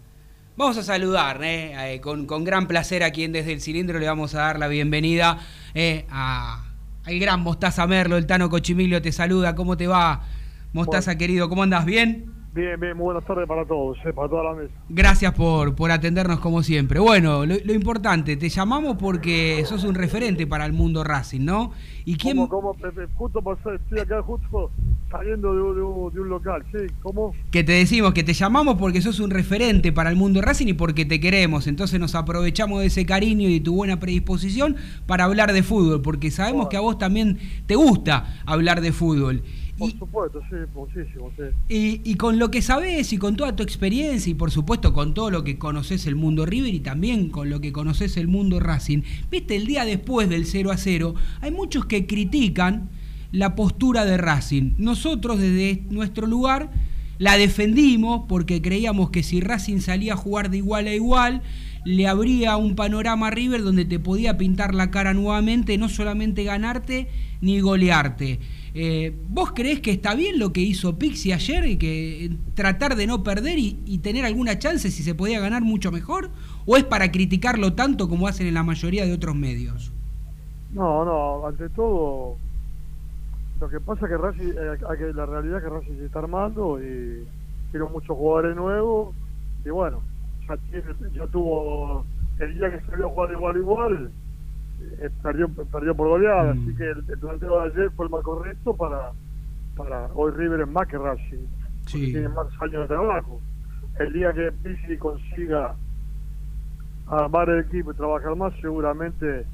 [0.57, 1.95] vamos a saludar, ¿eh?
[1.95, 4.67] Eh, con, con gran placer a quien desde el cilindro le vamos a dar la
[4.67, 5.39] bienvenida
[5.75, 6.65] eh, a
[7.05, 9.55] al gran Mostaza Merlo, el Tano Cochimilio te saluda.
[9.55, 10.25] ¿Cómo te va?
[10.75, 11.87] Mostaza querido, ¿cómo andas?
[11.87, 12.38] ¿Bien?
[12.59, 14.75] Bien, bien, muy buenas tardes para todos, eh, para toda la mesa.
[14.89, 16.99] Gracias por, por atendernos como siempre.
[16.99, 21.71] Bueno, lo, lo importante, te llamamos porque sos un referente para el mundo Racing, ¿no?
[22.05, 23.07] ¿Y quién, ¿Cómo, cómo, Pepe?
[23.15, 24.73] Justo pasé, estoy acá justo
[25.09, 26.93] saliendo de un local, ¿sí?
[27.01, 27.33] ¿Cómo?
[27.53, 30.73] que te decimos que te llamamos porque sos un referente para el mundo Racing y
[30.73, 31.69] porque te queremos.
[31.69, 34.75] Entonces nos aprovechamos de ese cariño y de tu buena predisposición
[35.07, 39.45] para hablar de fútbol, porque sabemos que a vos también te gusta hablar de fútbol.
[39.79, 41.45] Por Y, supuesto, sí, muchísimo, sí.
[41.69, 45.15] y- y con lo que sabés y con toda tu experiencia y por supuesto con
[45.15, 48.59] todo lo que conoces el mundo River y también con lo que conoces el mundo
[48.61, 52.89] Racing, viste el día después del 0 a 0, hay muchos que critican
[53.31, 54.73] la postura de Racing.
[54.79, 56.71] Nosotros desde nuestro lugar
[57.19, 61.43] la defendimos porque creíamos que si Racing salía a jugar de igual a igual,
[61.85, 66.43] le abría un panorama a River donde te podía pintar la cara nuevamente, no solamente
[66.45, 67.09] ganarte
[67.41, 68.41] ni golearte.
[68.75, 72.97] Eh, ¿Vos creés que está bien lo que hizo Pixie ayer y que eh, tratar
[72.97, 76.31] de no perder y, tener alguna chance si se podía ganar mucho mejor?
[76.67, 79.93] ¿O es para criticarlo tanto como hacen en la mayoría de otros medios?
[80.73, 82.37] No, no, ante todo,
[83.61, 86.79] lo que pasa es que Racing, eh, la realidad es que Racing se está armando
[86.81, 87.27] y
[87.71, 89.15] tiene muchos jugadores nuevos
[89.65, 90.01] y bueno,
[90.47, 92.05] ya, tiene- ya tuvo
[92.39, 94.11] el día que salió a jugar igual igual,
[95.01, 96.63] eh, perdió, perdió por goleada, Mm.
[96.63, 99.13] así que el, el planteo de ayer fue el más correcto para,
[99.77, 101.47] para hoy River es más que Racing,
[101.85, 102.13] porque Sí.
[102.13, 103.41] tiene más años de trabajo.
[103.99, 105.75] El día que Pizzi consiga
[107.07, 109.45] armar el equipo y trabajar más, seguramente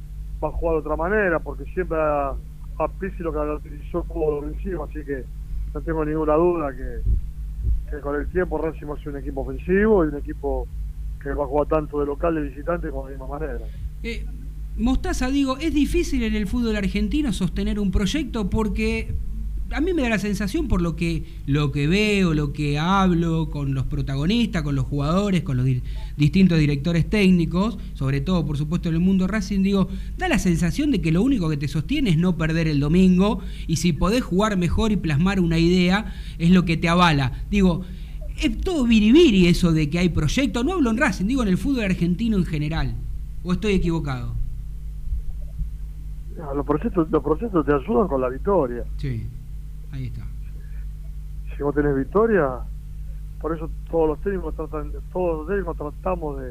[0.43, 2.31] va a jugar de otra manera, porque siempre a,
[2.79, 5.25] a Pizzi lo caracterizó como defensivo, así que
[5.73, 7.01] no tengo ninguna duda que,
[7.91, 10.67] que con el tiempo Racing va a ser un equipo ofensivo y un equipo
[11.23, 13.59] que va a jugar tanto de local de visitante como de la misma manera.
[14.03, 14.27] Eh,
[14.77, 19.15] Mostaza, digo, es difícil en el fútbol argentino sostener un proyecto porque
[19.71, 23.51] a mí me da la sensación por lo que lo que veo, lo que hablo
[23.51, 25.81] con los protagonistas, con los jugadores, con los di-
[26.17, 30.91] distintos directores técnicos, sobre todo por supuesto en el mundo Racing, digo, da la sensación
[30.91, 34.23] de que lo único que te sostiene es no perder el domingo y si podés
[34.25, 37.45] jugar mejor y plasmar una idea es lo que te avala.
[37.49, 37.83] Digo,
[38.43, 41.59] es todo biribiri eso de que hay proyectos, no hablo en Racing, digo en el
[41.59, 42.97] fútbol argentino en general.
[43.45, 44.35] ¿O estoy equivocado?
[46.55, 48.85] Los procesos, los procesos te ayudan con la victoria.
[48.97, 49.27] Sí,
[49.93, 50.23] ahí está.
[51.57, 52.49] Si vos tenés victoria,
[53.41, 56.49] por eso todos los técnicos tratan, todos los técnicos tratamos de,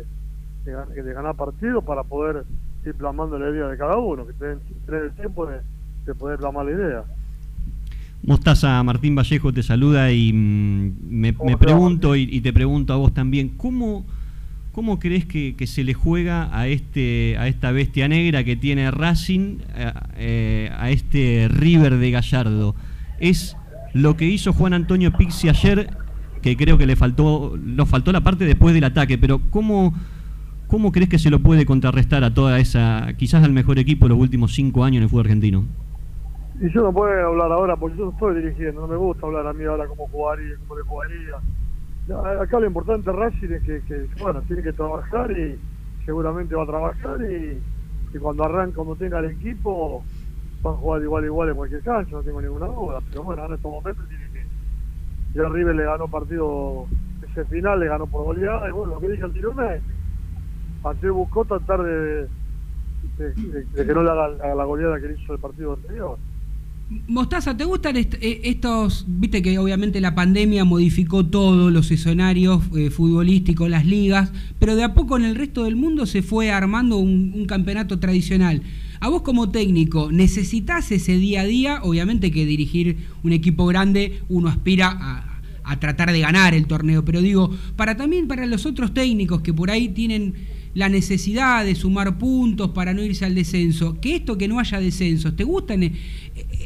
[0.65, 2.45] de, gan- de ganar partidos para poder
[2.85, 4.59] ir plasmando la idea de cada uno, que tener
[5.03, 5.59] el tiempo de,
[6.05, 7.03] de poder plasmar la idea.
[8.25, 12.93] Mostaza, Martín Vallejo te saluda y mm, me, ¿Cómo me pregunto y, y te pregunto
[12.93, 14.05] a vos también, ¿cómo,
[14.73, 18.91] cómo crees que, que se le juega a este a esta bestia negra que tiene
[18.91, 22.75] Racing, eh, eh, a este River de Gallardo?
[23.19, 23.55] ¿Es
[23.93, 25.95] lo que hizo Juan Antonio Pixi ayer,
[26.41, 29.93] que creo que le faltó, nos faltó la parte después del ataque, pero ¿cómo,
[30.67, 34.09] ¿cómo crees que se lo puede contrarrestar a toda esa, quizás al mejor equipo de
[34.09, 35.65] los últimos cinco años en el fútbol argentino?
[36.59, 39.45] Y yo no puedo hablar ahora porque yo no estoy dirigiendo, no me gusta hablar
[39.45, 41.62] a mí ahora cómo jugaría, cómo le jugaría.
[42.09, 45.59] Acá lo importante Racing es que, bueno, tiene que trabajar y
[46.05, 47.63] seguramente va a trabajar y,
[48.13, 50.05] y cuando arranque, cuando tenga el equipo,
[50.61, 53.01] van a jugar igual igual en cualquier cancha, no tengo ninguna duda.
[53.09, 54.45] Pero bueno, en estos momentos tiene que...
[55.33, 56.87] Ya River le ganó partido,
[57.21, 59.93] ese final le ganó por goleada y bueno, lo que dije anteriormente,
[60.83, 62.27] ayer buscó tratar de,
[63.17, 65.73] de, de- de que no le haga la, la goleada que le hizo el partido
[65.73, 66.19] anterior.
[67.07, 72.89] Mostaza, ¿te gustan eh, estos, viste que obviamente la pandemia modificó todo, los escenarios eh,
[72.89, 76.97] futbolísticos, las ligas, pero de a poco en el resto del mundo se fue armando
[76.97, 78.61] un, campeonato tradicional.
[78.99, 81.79] A vos como técnico, ¿necesitas ese día a día?
[81.83, 85.29] Obviamente que dirigir un equipo grande uno aspira
[85.65, 89.53] a tratar de ganar el torneo, pero digo, para también para los otros técnicos que
[89.53, 90.33] por ahí tienen
[90.73, 94.79] la necesidad de sumar puntos para no irse al descenso, que esto que no haya
[94.79, 95.93] descensos, ¿te gustan eh,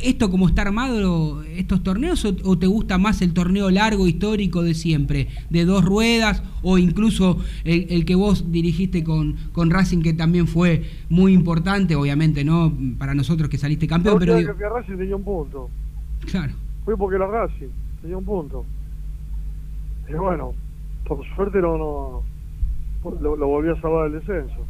[0.04, 4.64] esto como está armado estos torneos o, o te gusta más el torneo largo histórico
[4.64, 10.02] de siempre, de dos ruedas o incluso el, el que vos dirigiste con, con Racing
[10.02, 12.72] que también fue muy importante, obviamente, ¿no?
[12.98, 15.70] Para nosotros que saliste campeón, No, pero digo, que Racing tenía un punto.
[16.32, 16.54] claro.
[16.86, 17.68] Fue porque era Racing,
[18.02, 18.66] tenía un punto.
[20.10, 20.54] Y bueno,
[21.06, 22.24] por suerte no, no
[23.04, 24.66] lo, lo volví a salvar del descenso.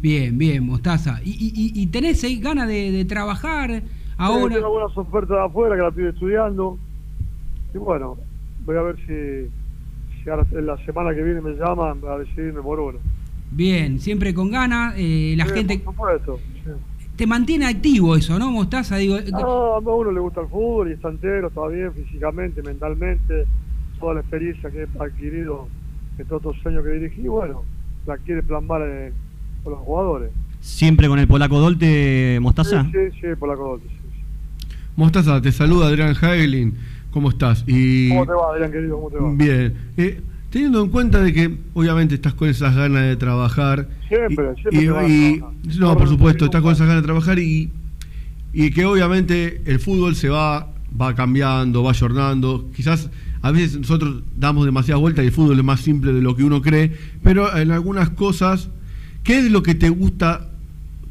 [0.00, 1.20] Bien, bien, Mostaza.
[1.24, 3.82] ¿Y, y, y- tenés eh, ganas de, de trabajar
[4.16, 4.54] ahora?
[4.54, 6.78] tengo algunas ofertas de afuera que la estoy estudiando.
[7.74, 8.16] Y bueno,
[8.64, 12.62] voy a ver si, si ahora en la semana que viene me llaman a decidirme
[12.62, 12.98] por uno.
[13.50, 14.94] Bien, siempre con ganas.
[14.96, 16.38] eh, la Sí, gente Por supuesto.
[16.64, 16.70] sí.
[17.16, 18.96] te mantiene activo eso, ¿no, Mostaza?
[18.98, 22.62] Digo, eh, No, a uno le gusta el fútbol y está entero, está bien físicamente,
[22.62, 23.46] mentalmente,
[23.98, 25.66] toda la experiencia que he adquirido
[26.18, 27.62] en todos estos años que dirigí, bueno,
[28.06, 29.12] la quiere plasmar eh,
[29.62, 30.30] con los jugadores.
[30.60, 32.84] ¿Siempre con el polaco Dolte, Mostaza?
[32.84, 33.82] Sí, sí, sí, la cosa.
[33.84, 34.68] sí, sí.
[34.96, 36.74] Mostaza, te saluda Adrián Hagelin.
[37.10, 37.64] ¿Cómo estás?
[37.66, 38.08] Y...
[38.10, 38.96] ¿Cómo te va, Adrián, querido?
[38.96, 39.32] ¿Cómo te va?
[39.34, 39.74] Bien.
[39.96, 43.88] Eh, teniendo en cuenta de que obviamente estás con esas ganas de trabajar.
[44.08, 45.58] Siempre, y- siempre y- te vas a y- trabajar.
[45.78, 47.72] no, No, por supuesto, estás con esas ganas de trabajar y,
[48.52, 52.68] y que obviamente el fútbol se va, va cambiando, va ayornando.
[52.74, 53.08] Quizás
[53.42, 56.44] a veces nosotros damos demasiadas vueltas y el fútbol es más simple de lo que
[56.44, 58.68] uno cree, pero en algunas cosas,
[59.22, 60.48] ¿qué es lo que te gusta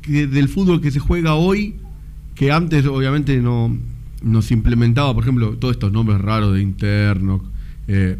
[0.01, 1.75] que- del fútbol que se juega hoy
[2.35, 3.75] que antes obviamente no,
[4.21, 7.41] no se implementaba, por ejemplo, todos estos nombres raros de interno,
[7.87, 8.17] eh,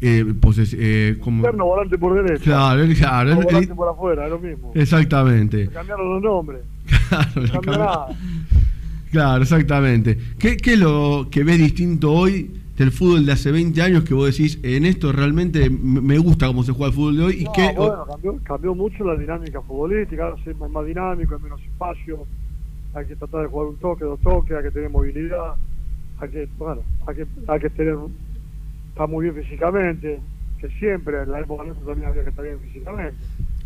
[0.00, 2.44] eh, poses- eh, como- Interno, volante por derecha.
[2.44, 4.72] Claro, claro, O volante por afuera, es lo mismo.
[4.74, 5.66] exactamente.
[5.66, 6.60] Se cambiaron los nombres.
[7.10, 8.06] Claro, No cambió- nada.
[9.10, 10.16] Claro, exactamente.
[10.38, 14.14] ¿Qué, ¿Qué es lo que ves distinto hoy del fútbol de hace 20 años que
[14.14, 17.34] vos decís, en esto realmente me gusta cómo se juega el fútbol de hoy?
[17.42, 21.60] y bueno, cambió, cambió mucho la dinámica futbolística, ahora es más, más dinámico, hay menos
[21.60, 22.26] espacio,
[22.94, 25.56] hay que tratar de jugar un toque, dos toques, hay que tener movilidad,
[26.20, 27.98] hay que, bueno, hay que, hay que tener,
[28.88, 30.18] estar muy bien físicamente,
[30.58, 33.18] que siempre en la época nuestra también había que estar bien físicamente,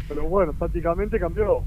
[0.09, 1.63] pero bueno, tácticamente cambió,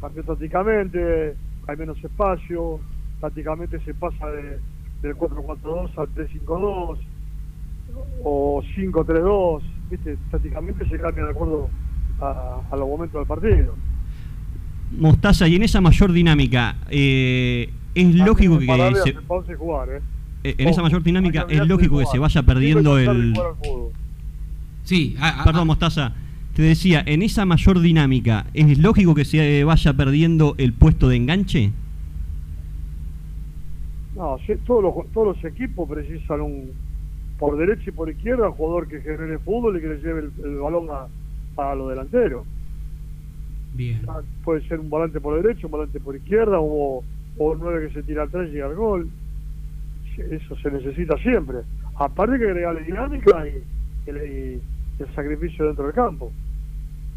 [0.00, 1.34] cambió tácticamente,
[1.66, 2.78] hay menos espacio,
[3.20, 4.58] tácticamente se pasa de,
[5.02, 6.96] del 4-4-2 al 3-5-2,
[8.24, 10.16] o 5-3-2, ¿viste?
[10.30, 11.68] Tácticamente se cambia de acuerdo
[12.20, 13.74] a, a los momentos del partido.
[14.96, 20.00] Mostaza, y en esa mayor dinámica, eh, es lógico que se, jugar, ¿eh?
[20.44, 23.34] eh, en esa mayor dinámica es lógico que se vaya perdiendo el...
[24.84, 26.12] Sí, a- a- Perdón, Mostaza.
[26.54, 31.16] Te decía, en esa mayor dinámica, ¿es lógico que se vaya perdiendo el puesto de
[31.16, 31.72] enganche?
[34.14, 34.36] No,
[34.66, 36.70] todos los, todos los equipos precisan un
[37.38, 40.32] por derecha y por izquierda un jugador que genere fútbol y que le lleve el,
[40.44, 41.06] el balón a,
[41.70, 42.46] a los delanteros.
[43.74, 44.02] bien.
[44.08, 47.02] Ah, Puede ser un volante por derecha, un volante por izquierda o,
[47.38, 49.08] o un nueve que se tira atrás y llega al gol.
[50.30, 51.58] Eso se necesita siempre.
[51.96, 53.62] Aparte que agregarle dinámica y,
[54.08, 54.26] y le-
[54.98, 56.30] y el sacrificio dentro del campo.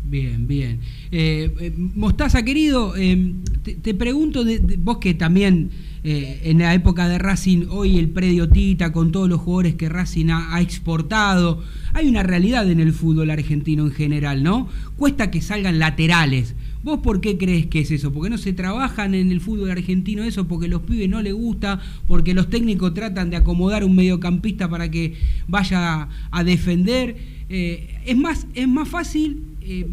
[0.08, 0.80] Bien, bien.
[1.12, 3.34] Eh, eh, Mostaza, querido, eh,
[3.82, 5.72] te, pregunto, de, vos que también
[6.08, 10.30] en la época de Racing, hoy el predio Tita, con todos los jugadores que Racing
[10.30, 14.70] ha, ha exportado, hay una realidad en el fútbol argentino en general, ¿no?
[14.98, 16.54] Cuesta que salgan laterales.
[16.84, 18.14] ¿Vos por qué crees que es eso?
[18.14, 20.48] ¿Porque no se trabajan en el fútbol argentino eso?
[20.48, 21.82] ¿Porque los pibes no les gusta?
[22.08, 25.16] ¿Porque los técnicos tratan de acomodar un mediocampista para que
[25.48, 27.35] vaya a, a defender?
[27.50, 29.88] Eh, es, más, es más fácil eh,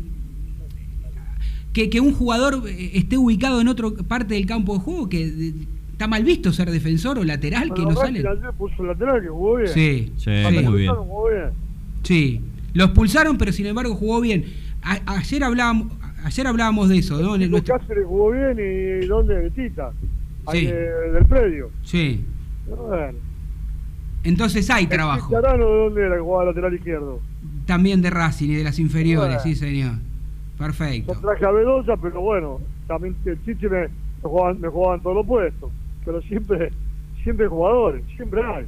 [1.73, 5.31] que, que un jugador eh, esté ubicado en otra parte del campo de juego que
[5.31, 5.55] de-
[5.93, 8.21] está mal visto ser defensor o lateral que no sale.
[8.21, 9.69] ayer puso el lateral que jugó bien.
[9.69, 10.61] Sí, Sí, muy bien.
[10.65, 11.51] expulsaron, jugó bien.
[12.03, 12.41] sí.
[12.75, 14.45] Lo expulsaron, pero sin embargo jugó bien.
[14.83, 15.89] A- ayer hablábamos,
[16.25, 17.37] ayer hablábamos de eso, ¿no?
[17.37, 19.35] Nuestro- Cáceres jugó bien y ¿dónde?
[19.39, 19.93] De Tita.
[20.47, 20.67] Ahí Sí.
[20.69, 21.71] de- del predio.
[21.83, 22.25] Sí.
[22.67, 23.19] Bueno.
[24.25, 25.31] Entonces hay ¿El trabajo.
[25.31, 27.21] Dónde era que jugaba lateral izquierdo?
[27.67, 29.43] También de Racing y de las inferiores, Bueno.
[29.43, 29.93] sí, señor.
[30.59, 31.15] Perfecto.
[31.15, 33.89] Yo traje a Bedoya, pero bueno, también el Chichi me, me,
[34.23, 35.71] jugaban, me jugaban todos los puestos.
[36.05, 36.71] Pero siempre,
[37.23, 38.67] siempre jugadores, siempre hay.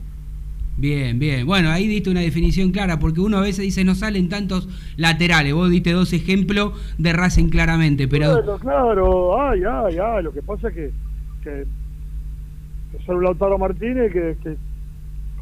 [0.77, 1.47] Bien, bien.
[1.47, 5.55] Bueno, ahí diste una definición clara, porque uno a veces dice no salen tantos laterales.
[5.55, 10.25] Vos diste dos ejemplos de Racing claramente, pero Bueno, claro, ay, ay, ay.
[10.25, 10.91] Lo que pasa es que,
[11.45, 11.67] que,
[13.05, 14.57] que un Lautaro Martínez, que, que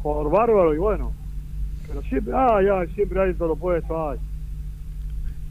[0.01, 1.13] jugador bárbaro y bueno.
[1.87, 4.17] Pero siempre, ay, ay, siempre hay en todos los puestos, ay.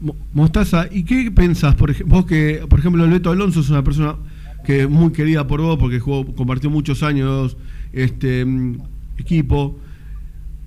[0.01, 1.75] Mo- Mostaza, ¿y qué pensás?
[1.75, 4.15] Por vos que, por ejemplo, Beto Alonso es una persona
[4.65, 7.57] que es muy querida por vos porque jugó, compartió muchos años
[7.93, 8.77] este mm,
[9.17, 9.77] equipo.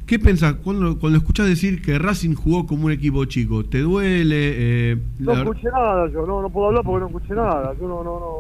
[0.07, 3.65] ¿Qué pensás cuando, cuando escuchás decir que Racing jugó como un equipo chico?
[3.65, 4.53] ¿Te duele?
[4.93, 7.75] Eh, No la- escuché nada yo, no, no puedo hablar porque no escuché nada.
[7.81, 8.37] Yo no, no, no,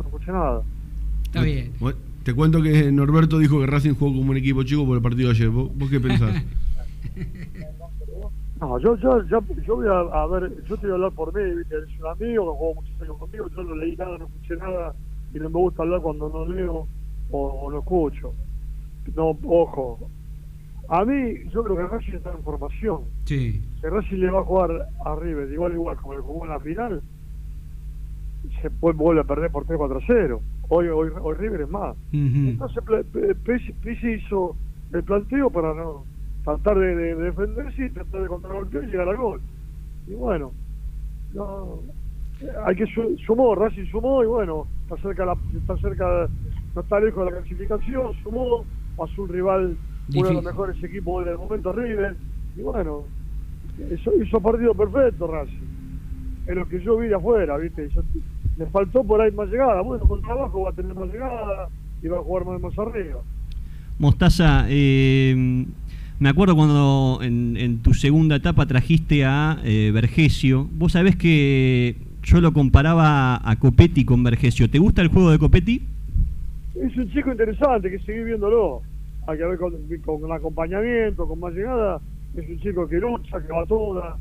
[0.00, 0.62] no escuché nada.
[1.24, 1.70] está bien.
[1.78, 5.02] Bueno, Te cuento que Norberto dijo que Racing jugó como un equipo chico por el
[5.02, 5.50] partido de ayer.
[5.50, 6.42] ¿Vos, vos qué pensás?
[8.60, 11.34] No, yo, yo, yo, yo voy a, a ver, yo te voy a hablar por
[11.34, 11.74] mí, ¿viste?
[11.76, 14.94] es un amigo que jugó muchos años conmigo, yo no leí nada, no escuché nada,
[15.34, 16.86] y no me gusta hablar cuando no leo
[17.30, 18.32] o, o no escucho.
[19.14, 20.08] No, ojo.
[20.88, 23.00] A mí, yo creo que Racing está en formación.
[23.24, 23.60] Sí.
[23.80, 26.60] Si Racing le va a jugar a River igual igual como le jugó en la
[26.60, 27.02] final,
[28.62, 30.40] se puede vuelve a perder por 3-4-0.
[30.68, 31.96] Hoy, hoy, hoy River es más.
[32.12, 32.48] Ujú.
[32.48, 33.34] Entonces Pla- P-
[33.82, 34.56] Pizzi hizo
[34.92, 36.04] el planteo para no
[36.44, 39.40] tratar de, de- de defenderse y tratar de contragolpear y llegar al gol.
[40.06, 40.52] Y bueno,
[41.32, 41.80] no,
[42.40, 46.28] eh, hay que su- sumó, Racing sumó y bueno, está cerca, la, está cerca,
[46.74, 48.64] no está lejos de la clasificación, sumó,
[48.96, 49.76] pasó un rival,
[50.08, 52.16] uno de los mejores equipos del momento River,
[52.56, 53.04] y bueno,
[53.90, 55.66] hizo, hizo partido perfecto Racing.
[56.46, 57.88] Es lo que yo vi de afuera, ¿viste?
[57.88, 58.02] Yo-
[58.58, 59.80] le faltó por ahí más llegada.
[59.82, 61.68] Bueno, con trabajo va a tener más llegada
[62.02, 63.20] y va a jugar más, más arriba.
[63.98, 65.64] Mostaza, eh,
[66.18, 70.68] me acuerdo cuando en, en tu segunda etapa trajiste a eh, Vergesio.
[70.72, 74.68] Vos sabés que yo lo comparaba a Copetti con Vergesio.
[74.70, 75.82] ¿Te gusta el juego de Copetti?
[76.74, 78.82] Es un chico interesante, que seguir viéndolo.
[79.26, 79.72] Hay que ver con,
[80.04, 82.00] con un acompañamiento, con más llegada.
[82.36, 84.16] Es un chico que lucha, que va toda.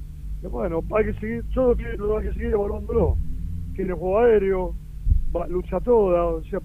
[0.51, 3.17] Bueno, hay que seguir, yo lo que- hay que seguir evaluándolo.
[3.76, 4.76] Tiene juego aéreo,
[5.36, 6.26] va- lucha toda.
[6.26, 6.59] O sea,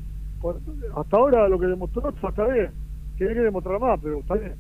[0.97, 2.71] hasta ahora lo que demostró está bien.
[3.17, 4.53] Tiene que demostrar más, pero está bien.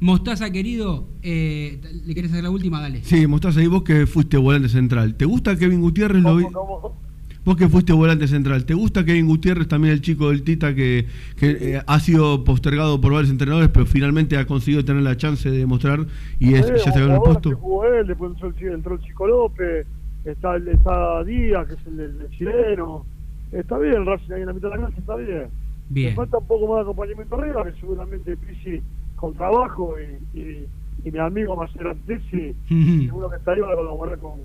[0.00, 2.80] Mostaza, querido, eh, ¿le querés hacer la última?
[2.80, 3.02] Dale.
[3.02, 5.16] Sí, Mostaza, y vos que fuiste volante central.
[5.16, 6.22] ¿Te gusta Kevin Gutiérrez?
[6.22, 6.96] Lo vi- ¿Cómo-?
[7.44, 11.06] Vos que fuiste volante central, ¿te gusta Kevin Gutiérrez, también el chico del Tita que,
[11.36, 15.50] que, eh, ha sido postergado por varios entrenadores, pero finalmente ha conseguido tener la chance
[15.50, 16.06] de demostrar
[16.38, 17.56] y es- Sí, ya se ganó el que puesto?
[17.56, 19.86] jugó él, después entró el, entró el Chico López,
[20.32, 23.04] está, está Díaz, que es el, el chileno.
[23.52, 25.48] Está bien, Racing ahí en la mitad de la cancha, está bien.
[25.88, 26.10] Bien.
[26.10, 28.82] Le falta un poco más de acompañamiento arriba, que seguramente Pizzi
[29.16, 30.68] con trabajo y, y,
[31.04, 33.04] y mi amigo Macerantesi, Ujú.
[33.06, 34.40] seguro que está ahí va a colaborar con,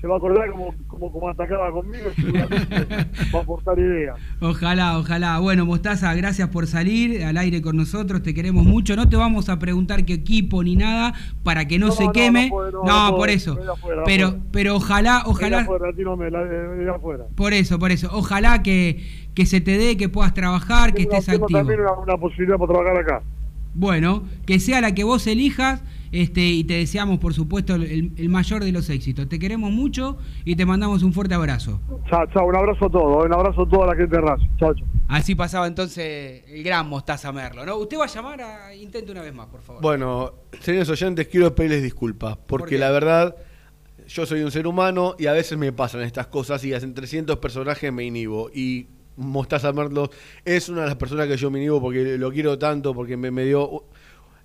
[0.00, 2.06] se va a acordar como, como, como atacaba conmigo
[3.34, 4.16] va a aportar ideas.
[4.40, 5.38] Ojalá, ojalá.
[5.40, 8.94] Bueno, Mostaza, gracias por salir al aire con nosotros, te queremos mucho.
[8.94, 12.12] No te vamos a preguntar qué equipo ni nada para que no, No, se no,
[12.12, 12.44] queme.
[12.48, 13.52] no puedo, No, no, no por puedo, eso.
[13.72, 14.44] afuera, pero, afuera.
[14.52, 15.60] pero ojalá, ojalá.
[15.60, 17.18] Afuera, tírame, la- eh.
[17.34, 18.08] Por eso, por eso.
[18.12, 21.48] Ojalá que, que se te dé, que puedas trabajar, que estés activo.
[21.48, 23.22] también una, una posibilidad para trabajar acá.
[23.74, 25.82] Bueno, que sea la que vos elijas
[26.12, 29.28] este, y te deseamos, por supuesto, el, el mayor de los éxitos.
[29.28, 31.80] Te queremos mucho y te mandamos un fuerte abrazo.
[32.08, 34.48] Chao, chao, un abrazo a todos, un abrazo a toda la gente de Racing.
[34.58, 34.86] Chao, chao.
[35.08, 37.76] Así pasaba entonces el gran Mostaza Merlo, ¿no?
[37.76, 38.74] Usted va a llamar a...
[38.74, 39.80] Intente una vez más, por favor.
[39.80, 43.34] Bueno, señores oyentes, quiero pedirles disculpas, porque la verdad,
[44.06, 47.38] yo soy un ser humano y a veces me pasan estas cosas y hacen 300
[47.38, 48.50] personajes me inhibo.
[48.52, 50.10] Y Mostaza Merlo
[50.44, 53.30] es una de las personas que yo me inhibo porque lo quiero tanto, porque me,
[53.30, 53.84] me dio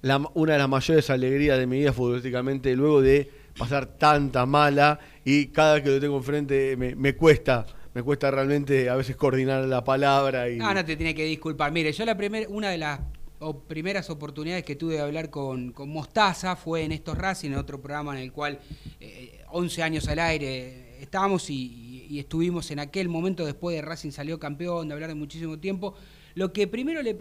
[0.03, 4.99] la- una de las mayores alegrías de mi vida futbolísticamente, luego de pasar tanta mala
[5.25, 7.65] y cada que lo tengo enfrente me, me cuesta.
[7.95, 10.57] Me cuesta realmente a veces coordinar la palabra y...
[10.57, 11.71] No, te tiene que disculpar.
[11.71, 12.99] Mire, yo la primera, una de las
[13.39, 17.79] o- primeras oportunidades que tuve de hablar con, Mostaza fue en estos Racing, en otro
[17.81, 18.59] programa en el cual
[18.99, 24.39] eh, 11 años al aire estábamos y estuvimos en aquel momento después de Racing salió
[24.39, 25.93] campeón, de hablar de muchísimo tiempo.
[26.35, 27.13] Lo que primero le,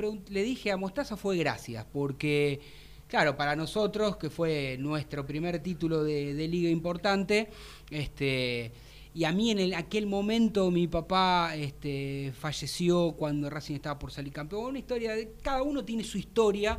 [0.43, 2.61] dije a Mostaza fue gracias, porque,
[3.09, 7.49] claro, para nosotros, que fue nuestro primer título de, de liga importante,
[7.91, 8.73] este
[9.15, 14.11] y a mí en el- aquel momento mi papá este, falleció cuando Racing estaba por
[14.11, 14.65] salir campeón.
[14.65, 16.79] Una historia de cada uno tiene su historia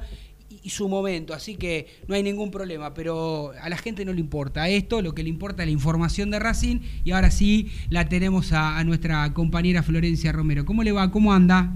[0.61, 2.93] y, su momento, así que no hay ningún problema.
[2.93, 6.31] Pero a la gente no le importa esto, lo que le importa es la información
[6.31, 6.79] de Racing.
[7.03, 10.65] Y ahora sí la tenemos a, a nuestra compañera Florencia Romero.
[10.65, 11.11] ¿Cómo le va?
[11.11, 11.71] ¿Cómo anda?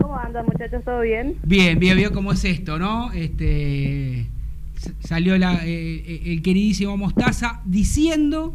[0.00, 0.82] ¿Cómo andan muchachos?
[0.84, 1.36] ¿Todo bien?
[1.44, 3.12] Bien, bien, vio cómo es esto, ¿no?
[3.12, 4.26] Este
[5.00, 8.54] salió la, eh, eh, el queridísimo Mostaza diciendo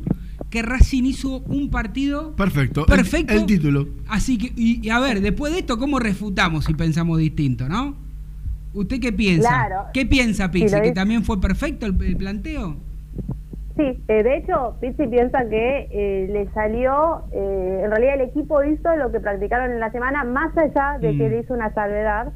[0.50, 2.86] que Racing hizo un partido Perfecto.
[2.86, 3.34] perfecto.
[3.34, 3.88] El, el título.
[4.08, 7.96] Así que, y, y a ver, después de esto, ¿cómo refutamos si pensamos distinto, no?
[8.74, 9.50] ¿Usted qué piensa?
[9.50, 9.86] Claro.
[9.94, 10.52] ¿Qué piensa, lo
[10.82, 12.76] ¿Que también fue perfecto el, el planteo?
[13.78, 18.64] Sí, eh, de hecho, Pizzi piensa que eh, le salió, eh, en realidad el equipo
[18.64, 21.32] hizo lo que practicaron en la semana, más allá de que Mm.
[21.32, 22.32] le hizo una salvedad,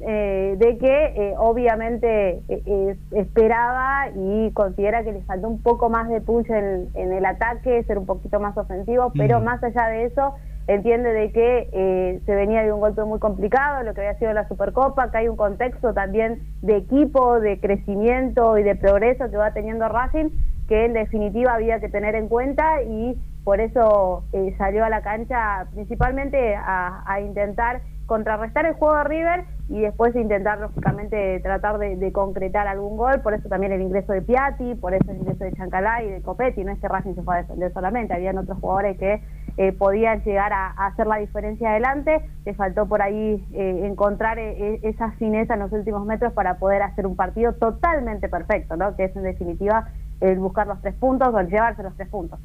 [0.00, 6.08] eh, de que eh, obviamente eh, esperaba y considera que le faltó un poco más
[6.08, 9.44] de punch en, en el ataque, ser un poquito más ofensivo, pero Mm.
[9.44, 10.34] más allá de eso,
[10.66, 14.32] entiende de que eh, se venía de un golpe muy complicado, lo que había sido
[14.32, 19.36] la Supercopa, que hay un contexto también de equipo, de crecimiento y de progreso que
[19.36, 20.30] va teniendo Racing,
[20.68, 25.02] que en definitiva había que tener en cuenta y por eso eh, salió a la
[25.02, 31.96] cancha principalmente a, intentar contrarrestar el juego de River y después intentar lógicamente tratar de,
[31.96, 35.44] de concretar algún gol, por eso también el ingreso de Piatti, por eso el ingreso
[35.44, 38.38] de Chancalá y de Copetti, no es que Racing se fue a defender solamente, habían
[38.38, 39.22] otros jugadores que
[39.56, 44.80] eh, podían llegar a, hacer la diferencia adelante, le faltó por ahí eh, encontrar eh,
[44.82, 48.96] esa fineza en los últimos metros para poder hacer un partido totalmente perfecto, ¿no?
[48.96, 49.88] que es en definitiva
[50.20, 52.40] el buscar los tres puntos o el llevarse los tres puntos.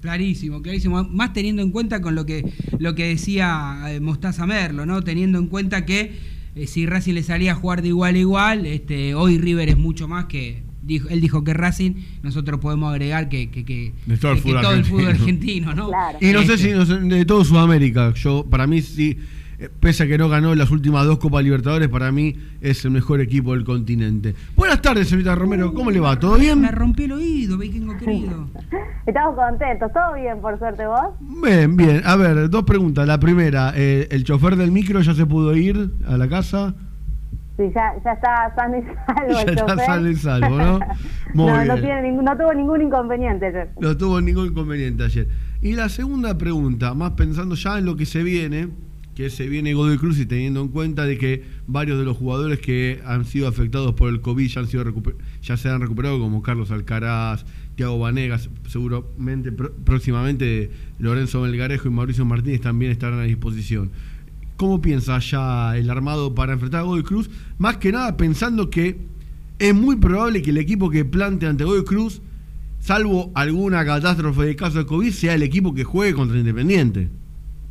[0.00, 1.04] Clarísimo, clarísimo.
[1.04, 5.02] Más teniendo en cuenta con lo que, lo que decía Mostaza Merlo, ¿no?
[5.02, 6.12] Teniendo en cuenta que
[6.66, 10.08] si Racing le salía a jugar de igual a igual, este, hoy River es mucho
[10.08, 10.62] más que.
[10.86, 14.52] Dijo, él dijo que Racing, nosotros podemos agregar que, que, que- De todo el que-
[14.52, 15.74] todo el fútbol argentino.
[15.74, 15.90] ¿no?
[16.20, 18.12] Y no sé Este, si no sé, de todo Sudamérica.
[18.14, 19.18] Yo, para mí, sí,
[19.58, 22.92] eh, pese a que no ganó las últimas dos Copas Libertadores, para mí es el
[22.92, 24.34] mejor equipo del continente.
[24.54, 25.72] Buenas tardes, señorita Romero.
[25.74, 26.18] ¿Cómo le va?
[26.20, 26.60] ¿Todo bien?
[26.60, 28.48] Me rompió el oído, vikingo querido.
[29.06, 31.14] Estamos contentos, todo bien por suerte vos.
[31.42, 32.02] Bien, bien.
[32.04, 33.06] A ver, dos preguntas.
[33.08, 36.74] La primera, eh, ¿el chofer del micro ya se pudo ir a la casa?
[37.56, 40.80] Sí, ya, ya está sano y salvo Ya el está sano y salvo, ¿no?
[41.34, 43.70] Muy no, tiene ningún, no tuvo ningún inconveniente ayer.
[43.80, 45.28] No tuvo ningún inconveniente ayer.
[45.62, 48.68] Y la segunda pregunta, más pensando ya en lo que se viene,
[49.14, 52.58] que se viene Godoy Cruz y teniendo en cuenta de que varios de los jugadores
[52.60, 56.18] que han sido afectados por el COVID ya, han sido recuper- ya se han recuperado,
[56.18, 63.18] como Carlos Alcaraz, Tiago Vanegas, seguramente pr- próximamente Lorenzo Melgarejo y Mauricio Martínez también estarán
[63.20, 63.90] a disposición.
[64.56, 67.30] ¿Cómo piensa ya el armado para enfrentar a Godoy Cruz?
[67.58, 68.98] Más que nada pensando que
[69.58, 72.22] es muy probable que el equipo que plante ante Godoy Cruz,
[72.78, 77.08] salvo alguna catástrofe de caso de COVID, sea el equipo que juegue contra Independiente.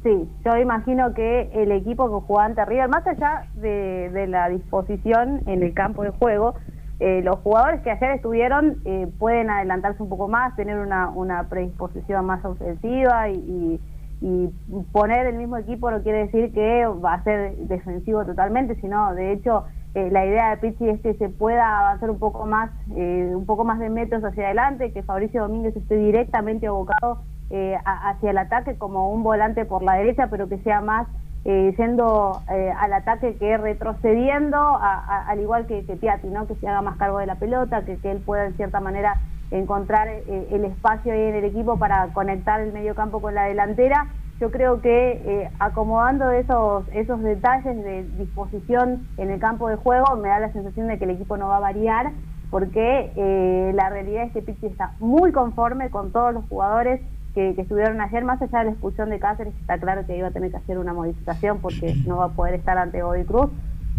[0.04, 0.12] Sí,
[0.46, 5.42] yo imagino que el equipo que jugaba ante River, más allá de, de la disposición
[5.48, 6.54] en el campo de juego,
[7.00, 11.50] eh, los jugadores que ayer estuvieron eh, pueden adelantarse un poco más, tener una, una
[11.50, 13.80] predisposición más ofensiva y, y-
[14.22, 14.50] y
[14.92, 19.34] poner el mismo equipo no quiere decir que va a ser defensivo totalmente, sino de
[19.34, 23.32] hecho eh, la idea de Pizzi es que se pueda avanzar un poco más, eh,
[23.36, 28.10] un poco más de metros hacia adelante, que Fabricio Domínguez esté directamente abocado eh, a-
[28.10, 31.08] hacia el ataque como un volante por la derecha, pero que sea más
[31.44, 36.48] eh, yendo eh, al ataque que retrocediendo, a- al igual que, que Piatti, ¿no?
[36.48, 39.22] que se haga más cargo de la pelota, que, que él pueda en cierta manera
[39.58, 43.44] encontrar eh, el espacio ahí en el equipo para conectar el medio campo con la
[43.44, 44.08] delantera.
[44.40, 50.16] Yo creo que eh, acomodando esos, esos detalles de disposición en el campo de juego,
[50.18, 52.12] me da la sensación de que el equipo no va a variar,
[52.52, 57.02] porque eh, la realidad es que Pizzi está muy conforme con todos los jugadores
[57.34, 60.28] que, que estuvieron ayer, más allá de la expulsión de Cáceres, está claro que iba
[60.28, 63.50] a tener que hacer una modificación porque no va a poder estar ante Godoy Cruz,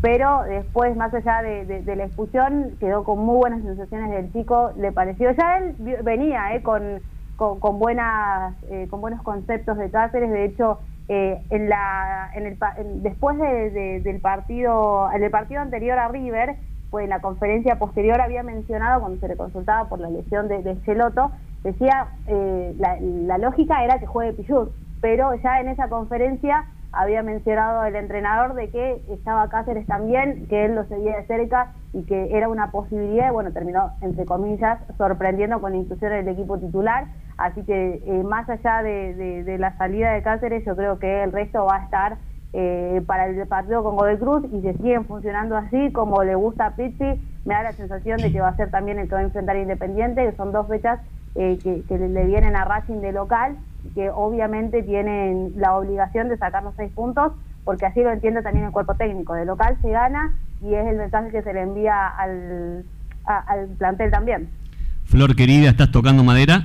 [0.01, 4.93] pero después, más allá de, la expulsión, quedó con muy buenas sensaciones del chico, le
[4.93, 7.03] pareció, ya él venía eh, con,
[7.37, 12.59] con, buenas, eh, con buenos conceptos de Cáceres, de hecho, eh, en la, en el,
[12.77, 16.57] en- después de- de- del partido, en el partido anterior a River,
[16.91, 20.63] pues en la conferencia posterior había mencionado, cuando se le consultaba por la lesión de,
[20.63, 21.33] de Cheloto,
[21.65, 27.23] decía, eh, la, la lógica era que juegue Pichut, pero ya en esa conferencia había
[27.23, 32.05] mencionado el entrenador de que estaba Cáceres también, que él lo seguía de cerca y
[32.05, 36.59] que era una posibilidad, y bueno, terminó, entre comillas, sorprendiendo con la inclusión del equipo
[36.59, 37.07] titular,
[37.39, 41.65] así que eh, más allá de, la salida de Cáceres, yo creo que el resto
[41.65, 42.17] va a estar
[42.53, 46.67] eh, para el partido con Godoy Cruz y si siguen funcionando así, como le gusta
[46.67, 49.21] a Pizzi, me da la sensación de que va a ser también el que va
[49.21, 51.01] a enfrentar Independiente, que son dos fechas
[51.35, 53.57] eh, que, le vienen a Racing de local
[53.95, 57.33] que obviamente tienen la obligación de sacar los seis puntos,
[57.65, 59.35] porque así lo entiende también el cuerpo técnico.
[59.35, 62.85] De local se gana y es el mensaje que se le envía al,
[63.25, 64.49] a- al plantel también.
[65.05, 66.65] Flor querida, ¿estás tocando madera?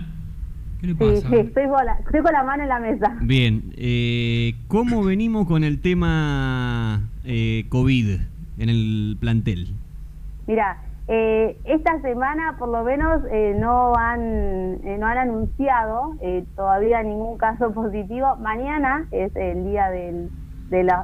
[0.79, 1.29] ¿Qué le Sí, pasa?
[1.29, 3.15] sí, estoy, con la, estoy con la mano en la mesa.
[3.21, 8.19] Bien, eh, ¿cómo venimos con el tema eh, COVID
[8.57, 9.67] en el plantel?
[10.47, 10.77] Mira,
[11.13, 16.13] eh, esta semana por lo menos eh, no han eh, no han anunciado
[16.55, 18.37] todavía ningún caso positivo.
[18.37, 20.29] Mañana es el día de,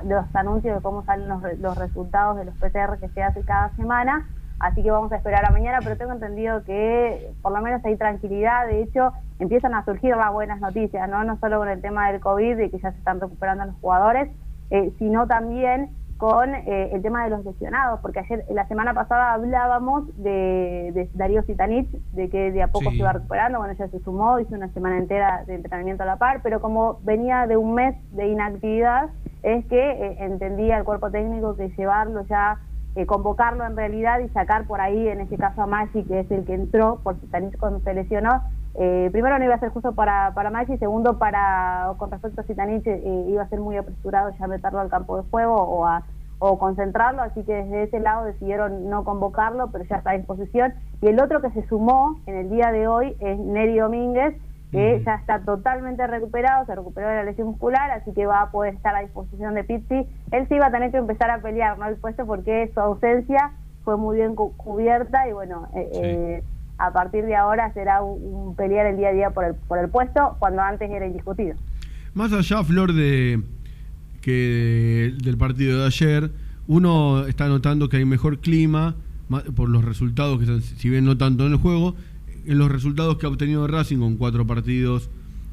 [0.06, 3.76] los anuncios de cómo salen los, los resultados de los PCR que se hace cada
[3.76, 4.30] semana.
[4.60, 7.98] Así que vamos a esperar a mañana, pero tengo entendido que por lo menos hay
[7.98, 8.66] tranquilidad.
[8.68, 11.26] De hecho, empiezan a surgir las buenas noticias, ¿no?
[11.26, 14.32] No solo con el tema del COVID, de que ya se están recuperando los jugadores,
[15.00, 20.08] sino también con eh, el tema de los lesionados, porque ayer, la semana pasada hablábamos
[20.18, 22.98] de, de Darío Sitanich, de que de a poco Sí.
[22.98, 26.18] se iba recuperando, bueno, ya se sumó, hizo una semana entera de entrenamiento a la
[26.18, 29.10] par, pero como venía de un mes de inactividad,
[29.44, 32.58] es que eh, entendía el cuerpo técnico que llevarlo ya,
[32.96, 36.32] eh, convocarlo en realidad y sacar por ahí, en este caso a Maggi, que es
[36.32, 38.42] el que entró por Sitanich cuando se lesionó,
[38.78, 42.44] eh, primero no iba a ser justo para, para Maggi, segundo para con respecto a
[42.44, 46.04] Sitanich eh, iba a ser muy apresurado ya meterlo al campo de juego o a
[46.40, 50.72] o concentrarlo, así que desde ese lado decidieron no convocarlo, pero ya está a disposición.
[51.02, 54.36] Y el otro que se sumó en el día de hoy es Neri Domínguez,
[54.72, 58.52] que ya está totalmente recuperado, se recuperó de la lesión muscular, así que va a
[58.52, 60.08] poder estar a disposición de Pizzi.
[60.32, 61.88] Él sí va a tener que empezar a pelear, ¿no?
[61.88, 63.54] El puesto porque su ausencia
[63.84, 66.44] fue muy bien cu- cubierta y bueno, eh, eh,
[66.78, 69.90] a partir de ahora será un, pelear el día a día por el, por el
[69.90, 71.56] puesto, cuando antes era indiscutido.
[72.14, 73.42] Más allá, Flor, de
[74.22, 76.32] que del partido de ayer,
[76.68, 78.96] uno está notando que hay mejor clima
[79.30, 81.96] ma- por los resultados que se- si bien no tanto en el juego,
[82.46, 85.10] en los resultados que ha obtenido Racing con cuatro partidos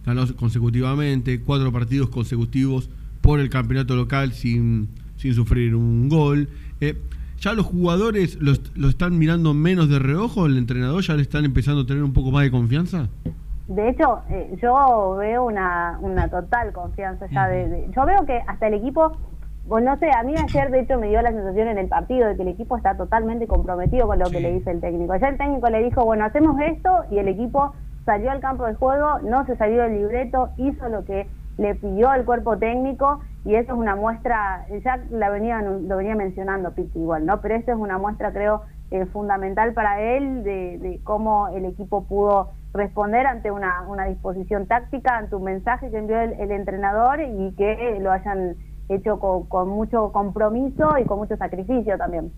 [0.06, 6.48] ganados consecutivamente, cuatro partidos consecutivos por el campeonato local sin, sin sufrir un gol.
[6.80, 6.96] Eh,
[7.40, 10.46] ¿Ya los jugadores lo, est- lo están mirando menos de reojo?
[10.46, 13.08] ¿El entrenador ya le están empezando a tener un poco más de confianza?
[13.68, 18.38] De hecho, eh, yo veo una, una total confianza ya de, de- Yo veo que
[18.46, 19.12] hasta el equipo,
[19.66, 22.28] bueno, no sé, a mí ayer de hecho me dio la sensación en el partido
[22.28, 25.12] de que el equipo está totalmente comprometido con lo que le dice el técnico.
[25.14, 27.74] Ayer el técnico le dijo, bueno, hacemos esto y el equipo
[28.04, 31.26] salió al campo de juego, no se salió del libreto, hizo lo que
[31.58, 36.14] le pidió el cuerpo técnico y eso es una muestra, ya la venía, lo venía
[36.14, 37.40] mencionando Pitti igual, ¿no?
[37.40, 42.50] Pero esto es una muestra creo eh, fundamental para él de, cómo el equipo pudo
[42.72, 47.52] responder ante una, una disposición táctica, ante un mensaje que envió el, el entrenador y
[47.56, 48.56] que lo hayan
[48.88, 52.32] hecho con, con mucho compromiso y con mucho sacrificio también.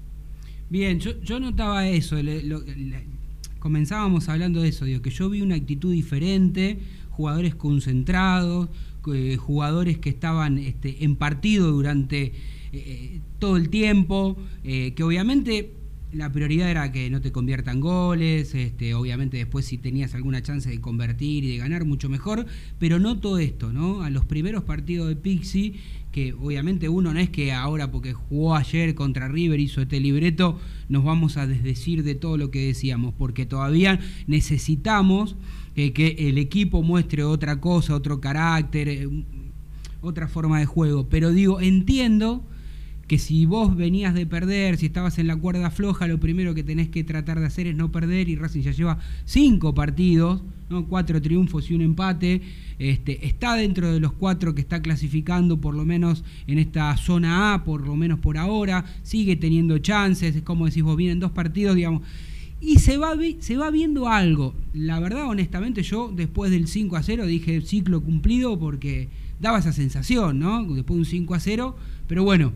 [0.68, 2.60] Bien, yo, yo notaba eso, le- lo-
[3.60, 6.78] comenzábamos hablando de eso, digo, que yo vi una actitud diferente,
[7.10, 8.68] jugadores concentrados,
[9.12, 12.32] eh, jugadores que estaban este, en partido durante
[12.72, 15.72] eh, todo el tiempo, eh, que obviamente
[16.12, 20.68] la prioridad era que no te conviertan goles, este, obviamente después si tenías alguna chance
[20.68, 22.46] de convertir y de ganar, mucho mejor,
[22.78, 24.02] pero no todo esto, ¿no?
[24.02, 25.74] A los primeros partidos de Pixie,
[26.12, 30.58] que obviamente uno no es que ahora porque jugó ayer contra River, hizo este libreto,
[30.88, 35.36] nos vamos a desdecir de todo lo que decíamos, porque todavía necesitamos
[35.76, 39.08] eh, que el equipo muestre otra cosa, otro carácter, eh,
[40.00, 42.44] otra forma de juego, pero digo, entiendo
[43.06, 46.64] que si vos venías de perder, si estabas en la cuerda floja, lo primero que
[46.64, 50.86] tenés que tratar de hacer es no perder y Racing ya lleva cinco partidos, ¿no?
[50.86, 52.42] cuatro triunfos y un empate,
[52.78, 57.54] este, está dentro de los cuatro que está clasificando por lo menos en esta zona
[57.54, 61.30] A, por lo menos por ahora, sigue teniendo chances, es como decís vos, vienen dos
[61.30, 62.02] partidos, digamos,
[62.66, 64.54] y se va, vi- se va viendo algo.
[64.74, 69.08] La verdad, honestamente, yo después del 5 a 0 dije ciclo cumplido porque
[69.40, 70.64] daba esa sensación, ¿no?
[70.64, 71.76] Después de un 5 a 0,
[72.08, 72.52] pero bueno,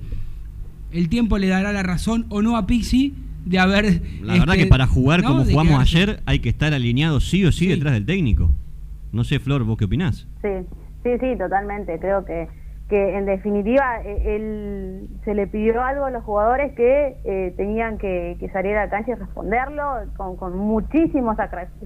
[0.93, 4.03] el tiempo le dará la razón o no a Pixi de haber...
[4.23, 5.29] La verdad este, que para jugar ¿no?
[5.29, 8.51] como de jugamos quedarse- ayer hay que estar alineado sí o sí, detrás del técnico.
[9.13, 10.27] No sé, Flor, ¿vos qué opinás?
[10.43, 10.49] Sí,
[11.03, 11.99] sí, sí, totalmente.
[12.01, 12.49] Creo que,
[12.91, 17.97] que en definitiva eh, él, se le pidió algo a los jugadores que eh, tenían
[17.97, 19.85] que, que salir a la cancha y responderlo
[20.17, 21.35] con, con muchísimo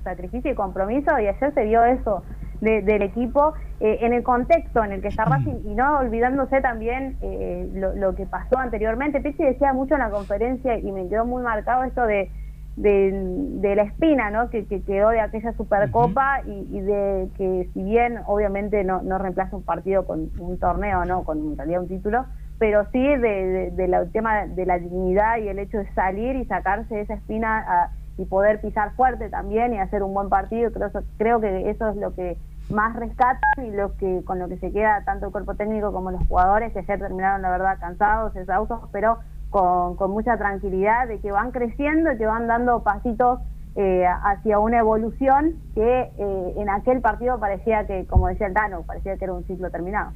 [0.02, 2.24] sacrificio y compromiso y ayer se vio eso
[2.61, 6.61] de- del equipo eh, en el contexto en el que está Racing y no olvidándose
[6.62, 9.20] también eh, lo, lo que pasó anteriormente.
[9.20, 12.30] Pizzi decía mucho en la conferencia y me quedó muy marcado esto de
[12.77, 14.51] de, de la espina ¿no?
[14.51, 19.18] que, que quedó de aquella Supercopa y, y de que si bien obviamente no, no
[19.18, 22.27] reemplaza un partido con un torneo, no con en realidad un título,
[22.59, 26.37] pero sí de, de- de la- tema de la dignidad y el hecho de salir
[26.37, 30.70] y sacarse esa espina a- y poder pisar fuerte también y hacer un buen partido,
[30.72, 32.39] creo, creo que eso es lo que
[32.70, 36.11] más rescatan y lo que con lo que se queda tanto el cuerpo técnico como
[36.12, 39.18] los jugadores que ayer terminaron la verdad cansados, exhaustos, pero
[39.55, 43.38] con, mucha tranquilidad de que van creciendo que van dando pasitos
[43.76, 48.82] eh, hacia una evolución que eh, en aquel partido parecía que, como decía el Tano,
[48.82, 50.11] parecía que era un ciclo terminado.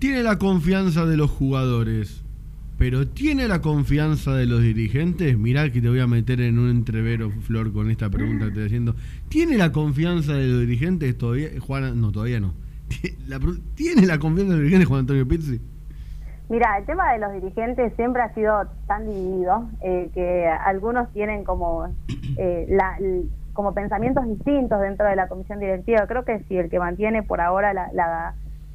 [0.00, 2.24] Tiene la confianza de los jugadores,
[2.76, 5.38] pero ¿tiene la confianza de los dirigentes?
[5.38, 8.64] Mirá que te voy a meter en un entrevero, Flor, con esta pregunta que te
[8.64, 8.96] estoy haciendo.
[9.28, 11.50] ¿Tiene la confianza de los dirigentes todavía?
[11.60, 12.54] Juan, no, todavía no.
[13.28, 13.38] La
[13.76, 15.60] ¿Tiene la confianza de los dirigentes Juan Antonio Pizzi?
[16.48, 21.42] Mira, el tema de los dirigentes siempre ha sido tan dividido eh, que algunos tienen
[21.42, 21.86] como,
[22.38, 22.98] eh, la-
[23.54, 26.06] como pensamientos distintos dentro de la comisión directiva.
[26.06, 28.34] Creo que si el que mantiene por ahora la, la,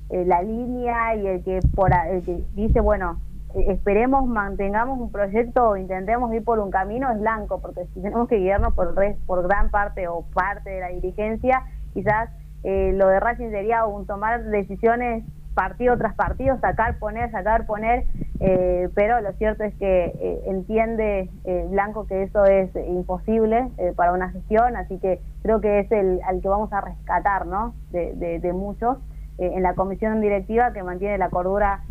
[0.09, 3.20] eh, la línea y el que, por, el que dice, bueno,
[3.55, 8.01] eh, esperemos, mantengamos un proyecto o intentemos ir por un camino es blanco, porque si
[8.01, 8.95] tenemos que guiarnos por,
[9.28, 11.61] por gran parte o parte de la dirigencia,
[11.93, 12.30] quizás
[12.63, 15.24] eh, lo de Racing sería un tomar decisiones
[15.60, 18.05] partido tras partido, sacar, poner, sacar, poner,
[18.39, 23.91] eh, pero lo cierto es que eh, entiende eh, Blanco que eso es imposible eh,
[23.93, 27.74] para una gestión, así que creo que es el al que vamos a rescatar, ¿no?
[27.91, 28.99] De, de- de muchos
[29.38, 31.82] eh, en la comisión directiva que mantiene la cordura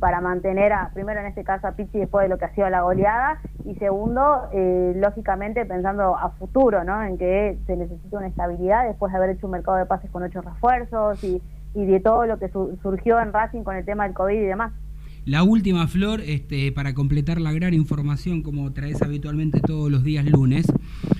[0.00, 2.70] para mantener a, primero en este caso a Pizzi después de lo que ha sido
[2.70, 4.48] la goleada y segundo,
[4.94, 7.02] lógicamente pensando a futuro, ¿no?
[7.02, 10.22] En que se necesita una estabilidad después de haber hecho un mercado de pases con
[10.22, 11.42] ocho refuerzos y,
[11.76, 14.46] y de todo lo que su- surgió en Racing con el tema del COVID y
[14.46, 14.72] demás.
[15.24, 20.24] La última flor, este, para completar la gran información como traes habitualmente todos los días
[20.24, 20.66] lunes.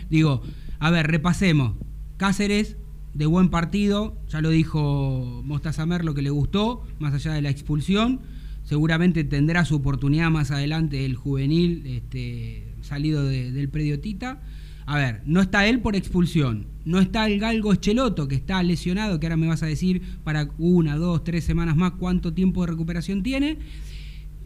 [0.08, 0.42] Digo,
[0.78, 1.74] a ver, repasemos.
[2.16, 2.76] Cáceres,
[3.14, 7.50] de buen partido, ya lo dijo Mostazamer lo que le gustó, más allá de la
[7.50, 8.20] expulsión.
[8.62, 14.40] Seguramente tendrá su oportunidad más adelante el juvenil este, salido de- del predio Tita.
[14.86, 16.68] A ver, no está él por expulsión.
[16.84, 20.48] No está el Galgo Echeloto, que está lesionado, que ahora me vas a decir para
[20.58, 23.58] una, dos, tres semanas más cuánto tiempo de recuperación tiene.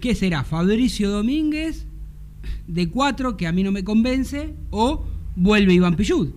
[0.01, 0.43] ¿Qué será?
[0.45, 1.87] ¿Fabricio Domínguez
[2.67, 4.55] de cuatro, que a mí no me convence?
[4.71, 5.05] ¿O
[5.37, 6.31] vuelve Iván Pillud?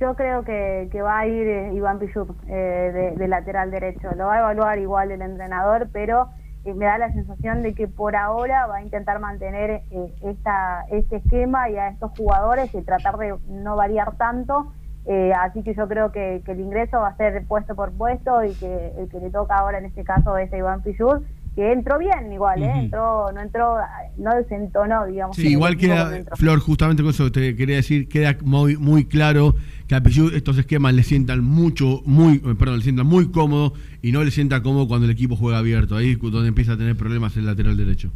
[0.00, 4.08] Yo creo que, va a ir eh, Iván Pichut eh, de lateral derecho.
[4.16, 6.30] Lo va a evaluar igual el entrenador, pero
[6.64, 10.84] eh, me da la sensación de que por ahora va a intentar mantener eh, esta,
[10.90, 14.72] este esquema y a estos jugadores y tratar de no variar tanto.
[15.06, 18.44] Eh, así que yo creo que, que el ingreso va a ser puesto por puesto
[18.44, 21.22] y que el que le toca ahora en este caso es a Iván Pichut,
[21.54, 22.70] que entró bien igual, ¿eh?
[22.74, 23.76] entró, no entró,
[24.18, 25.36] no desentonó, digamos.
[25.36, 26.10] Sí, igual queda.
[26.34, 29.54] Flor, justamente con eso te quería decir, queda muy, muy claro
[29.90, 33.72] que a Pichud estos esquemas le sientan mucho, muy, eh, perdón, le sientan muy cómodo
[34.02, 35.96] y no le sienta cómodo cuando el equipo juega abierto.
[35.96, 38.08] Ahí es donde empieza a tener problemas el lateral derecho.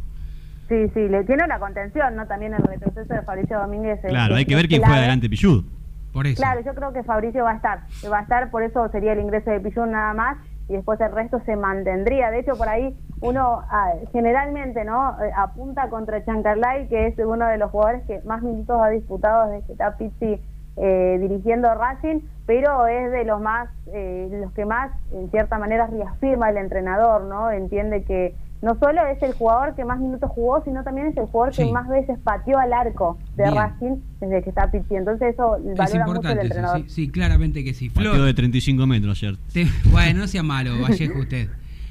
[0.69, 2.25] Sí, sí, le tiene una contención, ¿no?
[2.27, 3.99] También el retroceso de Fabricio Domínguez.
[4.05, 5.65] es- Claro, hay que ver quién juega adelante Pillud.
[6.13, 6.37] Por eso.
[6.41, 9.19] Claro, yo creo que Fabricio va a estar, va a estar, por eso sería el
[9.19, 10.37] ingreso de Pillón nada más.
[10.69, 12.31] y después el resto se mantendría.
[12.31, 17.45] De hecho, por ahí uno ah, generalmente no Eh, apunta contra Chancalay, que es uno
[17.47, 20.39] de los jugadores que más minutos ha disputado desde que está Pizzi
[20.77, 25.87] eh, dirigiendo Racing, pero es de los más, eh, los que más, en cierta manera,
[25.87, 27.49] reafirma el entrenador, ¿no?
[27.51, 31.25] Entiende que no solo es el jugador que más minutos jugó, sino también es el
[31.25, 33.55] jugador que más veces pateó al arco de Bien.
[33.55, 34.95] Racing desde que está Pizzi.
[34.95, 36.81] Entonces eso Es valora mucho el importante eso, entrenador.
[36.81, 37.89] sí, sí, claramente que sí.
[37.89, 39.37] Flor, de 35 metros ayer.
[39.53, 41.47] te- bueno, no sea malo, Vallejo usted.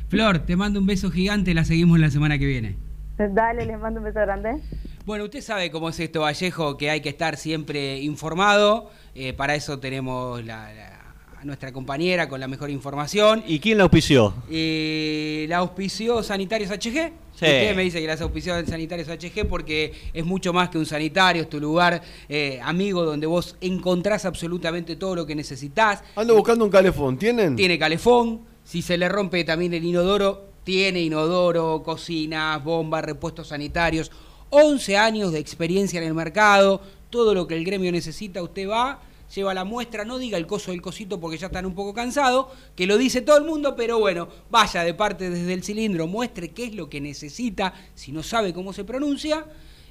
[0.08, 2.76] Flor, te mando un beso gigante, la seguimos la semana que viene.
[3.18, 4.56] Dale, les mando un beso grande.
[5.04, 8.90] Bueno, usted sabe cómo es esto, Vallejo, que hay que estar siempre informado.
[9.16, 13.44] eh, para eso tenemos la- la- a nuestra compañera con la mejor información.
[13.46, 14.34] ¿Y quién la auspició?
[14.50, 17.12] Eh, la auspició Sanitarios HG.
[17.32, 17.44] Sí.
[17.44, 20.86] Usted me dice que las auspició en Sanitarios HG porque es mucho más que un
[20.86, 26.02] sanitario, es tu lugar eh, amigo donde vos encontrás absolutamente todo lo que necesitas.
[26.16, 27.54] Ando buscando un calefón, ¿tienen?
[27.54, 34.10] Tiene calefón, si se le rompe también el inodoro, tiene inodoro, cocinas, bombas, repuestos sanitarios.
[34.54, 36.80] 11 años de experiencia en el mercado,
[37.10, 39.00] todo lo que el gremio necesita, usted va,
[39.34, 42.46] lleva la muestra, no diga el coso del cosito porque ya están un poco cansados,
[42.76, 46.50] que lo dice todo el mundo, pero bueno, vaya de parte desde el cilindro, muestre
[46.52, 49.44] qué es lo que necesita, si no sabe cómo se pronuncia.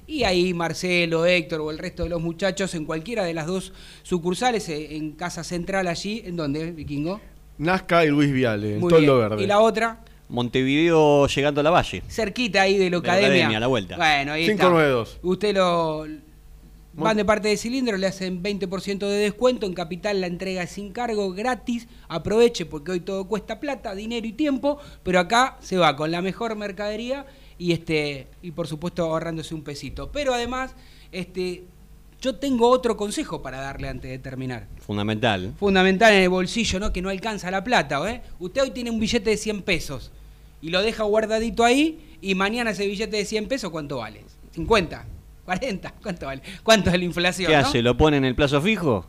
[0.06, 3.74] Y ahí Marcelo, Héctor o el resto de los muchachos en cualquiera de las dos
[4.02, 7.20] sucursales, eh, en Casa Central allí, ¿en dónde, Vikingo?
[7.58, 9.18] Nazca y Luis Viale, en Toldo.
[9.18, 9.42] Verde.
[9.42, 10.04] Y la otra,
[10.34, 12.02] Montevideo llegando a la Valle.
[12.08, 13.28] cerquita ahí de la De la academia.
[13.28, 13.96] academia, a la vuelta.
[13.96, 15.08] Bueno, ahí 592.
[15.08, 15.26] está.
[15.26, 16.06] Usted lo.
[16.96, 19.66] Van de parte de cilindro, le hacen 20% de descuento.
[19.66, 21.88] En Capital la entrega es sin cargo, gratis.
[22.08, 24.78] Aproveche porque hoy todo cuesta plata, dinero y tiempo.
[25.02, 27.26] Pero acá se va con la mejor mercadería
[27.58, 30.12] y este y por supuesto ahorrándose un pesito.
[30.12, 30.76] Pero además,
[31.10, 31.64] este,
[32.20, 34.68] yo tengo otro consejo para darle antes de terminar.
[34.78, 35.52] Fundamental.
[35.58, 36.92] Fundamental en el bolsillo, ¿no?
[36.92, 38.22] Que no alcanza la plata, ¿eh?
[38.38, 40.12] Usted hoy tiene un billete de 100 pesos
[40.64, 44.24] y lo deja guardadito ahí y mañana ese billete de 100 pesos, ¿cuánto vale?
[44.56, 45.02] ¿50?
[45.46, 45.92] ¿40?
[46.02, 46.40] ¿Cuánto vale?
[46.62, 47.48] ¿Cuánto es la inflación?
[47.48, 47.66] ¿Qué no?
[47.66, 47.82] hace?
[47.82, 49.04] ¿Lo pone en el plazo fijo?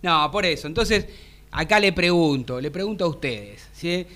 [0.00, 0.68] No, por eso.
[0.68, 1.06] Entonces,
[1.50, 4.06] acá le pregunto, le pregunto a ustedes, ¿sí?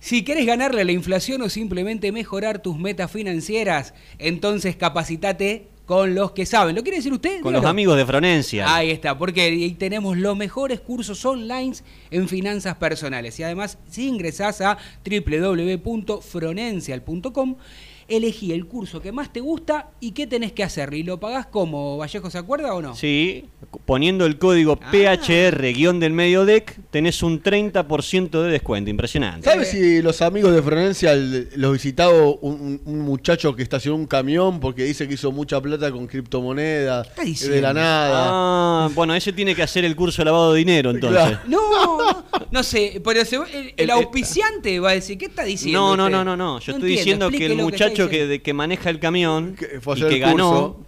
[0.00, 6.14] Si querés ganarle a la inflación o simplemente mejorar tus metas financieras, entonces capacitate con
[6.14, 6.74] los que saben.
[6.74, 7.40] ¿Lo quiere decir usted?
[7.40, 8.74] Con los amigos de Fronencia.
[8.74, 11.74] Ahí está, porque ahí tenemos los mejores cursos online
[12.10, 13.38] en finanzas personales.
[13.38, 17.56] Y además, si ingresás a www.fronencial.com,
[18.08, 20.92] elegí el curso que más te gusta y qué tenés que hacer.
[20.94, 22.94] ¿Y lo pagás como Vallejo se acuerda o no?
[22.94, 23.46] Sí,
[23.84, 24.90] poniendo el código Ah.
[24.90, 28.90] PHR del medio DEC, tenés un 30% de descuento.
[28.90, 29.48] Impresionante.
[29.48, 34.60] ¿Sabes si los amigos de Florencia los visitado un, un muchacho que estacionó un camión
[34.60, 38.22] porque dice que hizo mucha plata con criptomonedas está de la nada?
[38.26, 41.20] Ah, bueno, ese tiene que hacer el curso de lavado de dinero entonces.
[41.20, 41.40] Claro.
[41.46, 43.20] No, no, no sé, pero
[43.76, 45.96] el, auspiciante va a decir, ¿qué está diciendo?
[45.96, 46.60] No, no, no, no, no.
[46.60, 48.30] Yo estoy entiendo, diciendo que el está muchacho que, diciendo.
[48.32, 50.80] de- que maneja el camión Que fue y que ganó curso.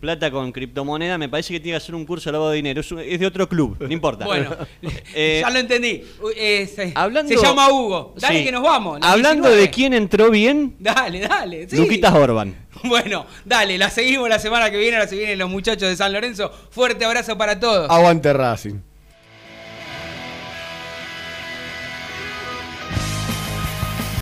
[0.00, 2.80] plata con criptomoneda, me parece que tiene que hacer un curso de lavado de dinero.
[2.80, 4.26] Es, de otro club, no importa.
[4.26, 4.54] Bueno,
[5.14, 6.02] Eh, ya lo entendí.
[6.22, 8.14] Uy, eh, se, hablando- se llama Hugo.
[8.18, 8.44] Dale Sí.
[8.44, 8.98] que nos vamos.
[9.02, 9.56] Hablando 19.
[9.62, 11.68] de quién entró bien, Dale, dale.
[11.68, 11.76] sí.
[11.76, 12.54] Luquitas Orban.
[12.84, 14.96] Bueno, dale, la seguimos la semana que viene.
[14.96, 16.50] Ahora se vienen los muchachos de San Lorenzo.
[16.70, 17.88] Fuerte abrazo para todos.
[17.88, 18.74] Aguante Racing.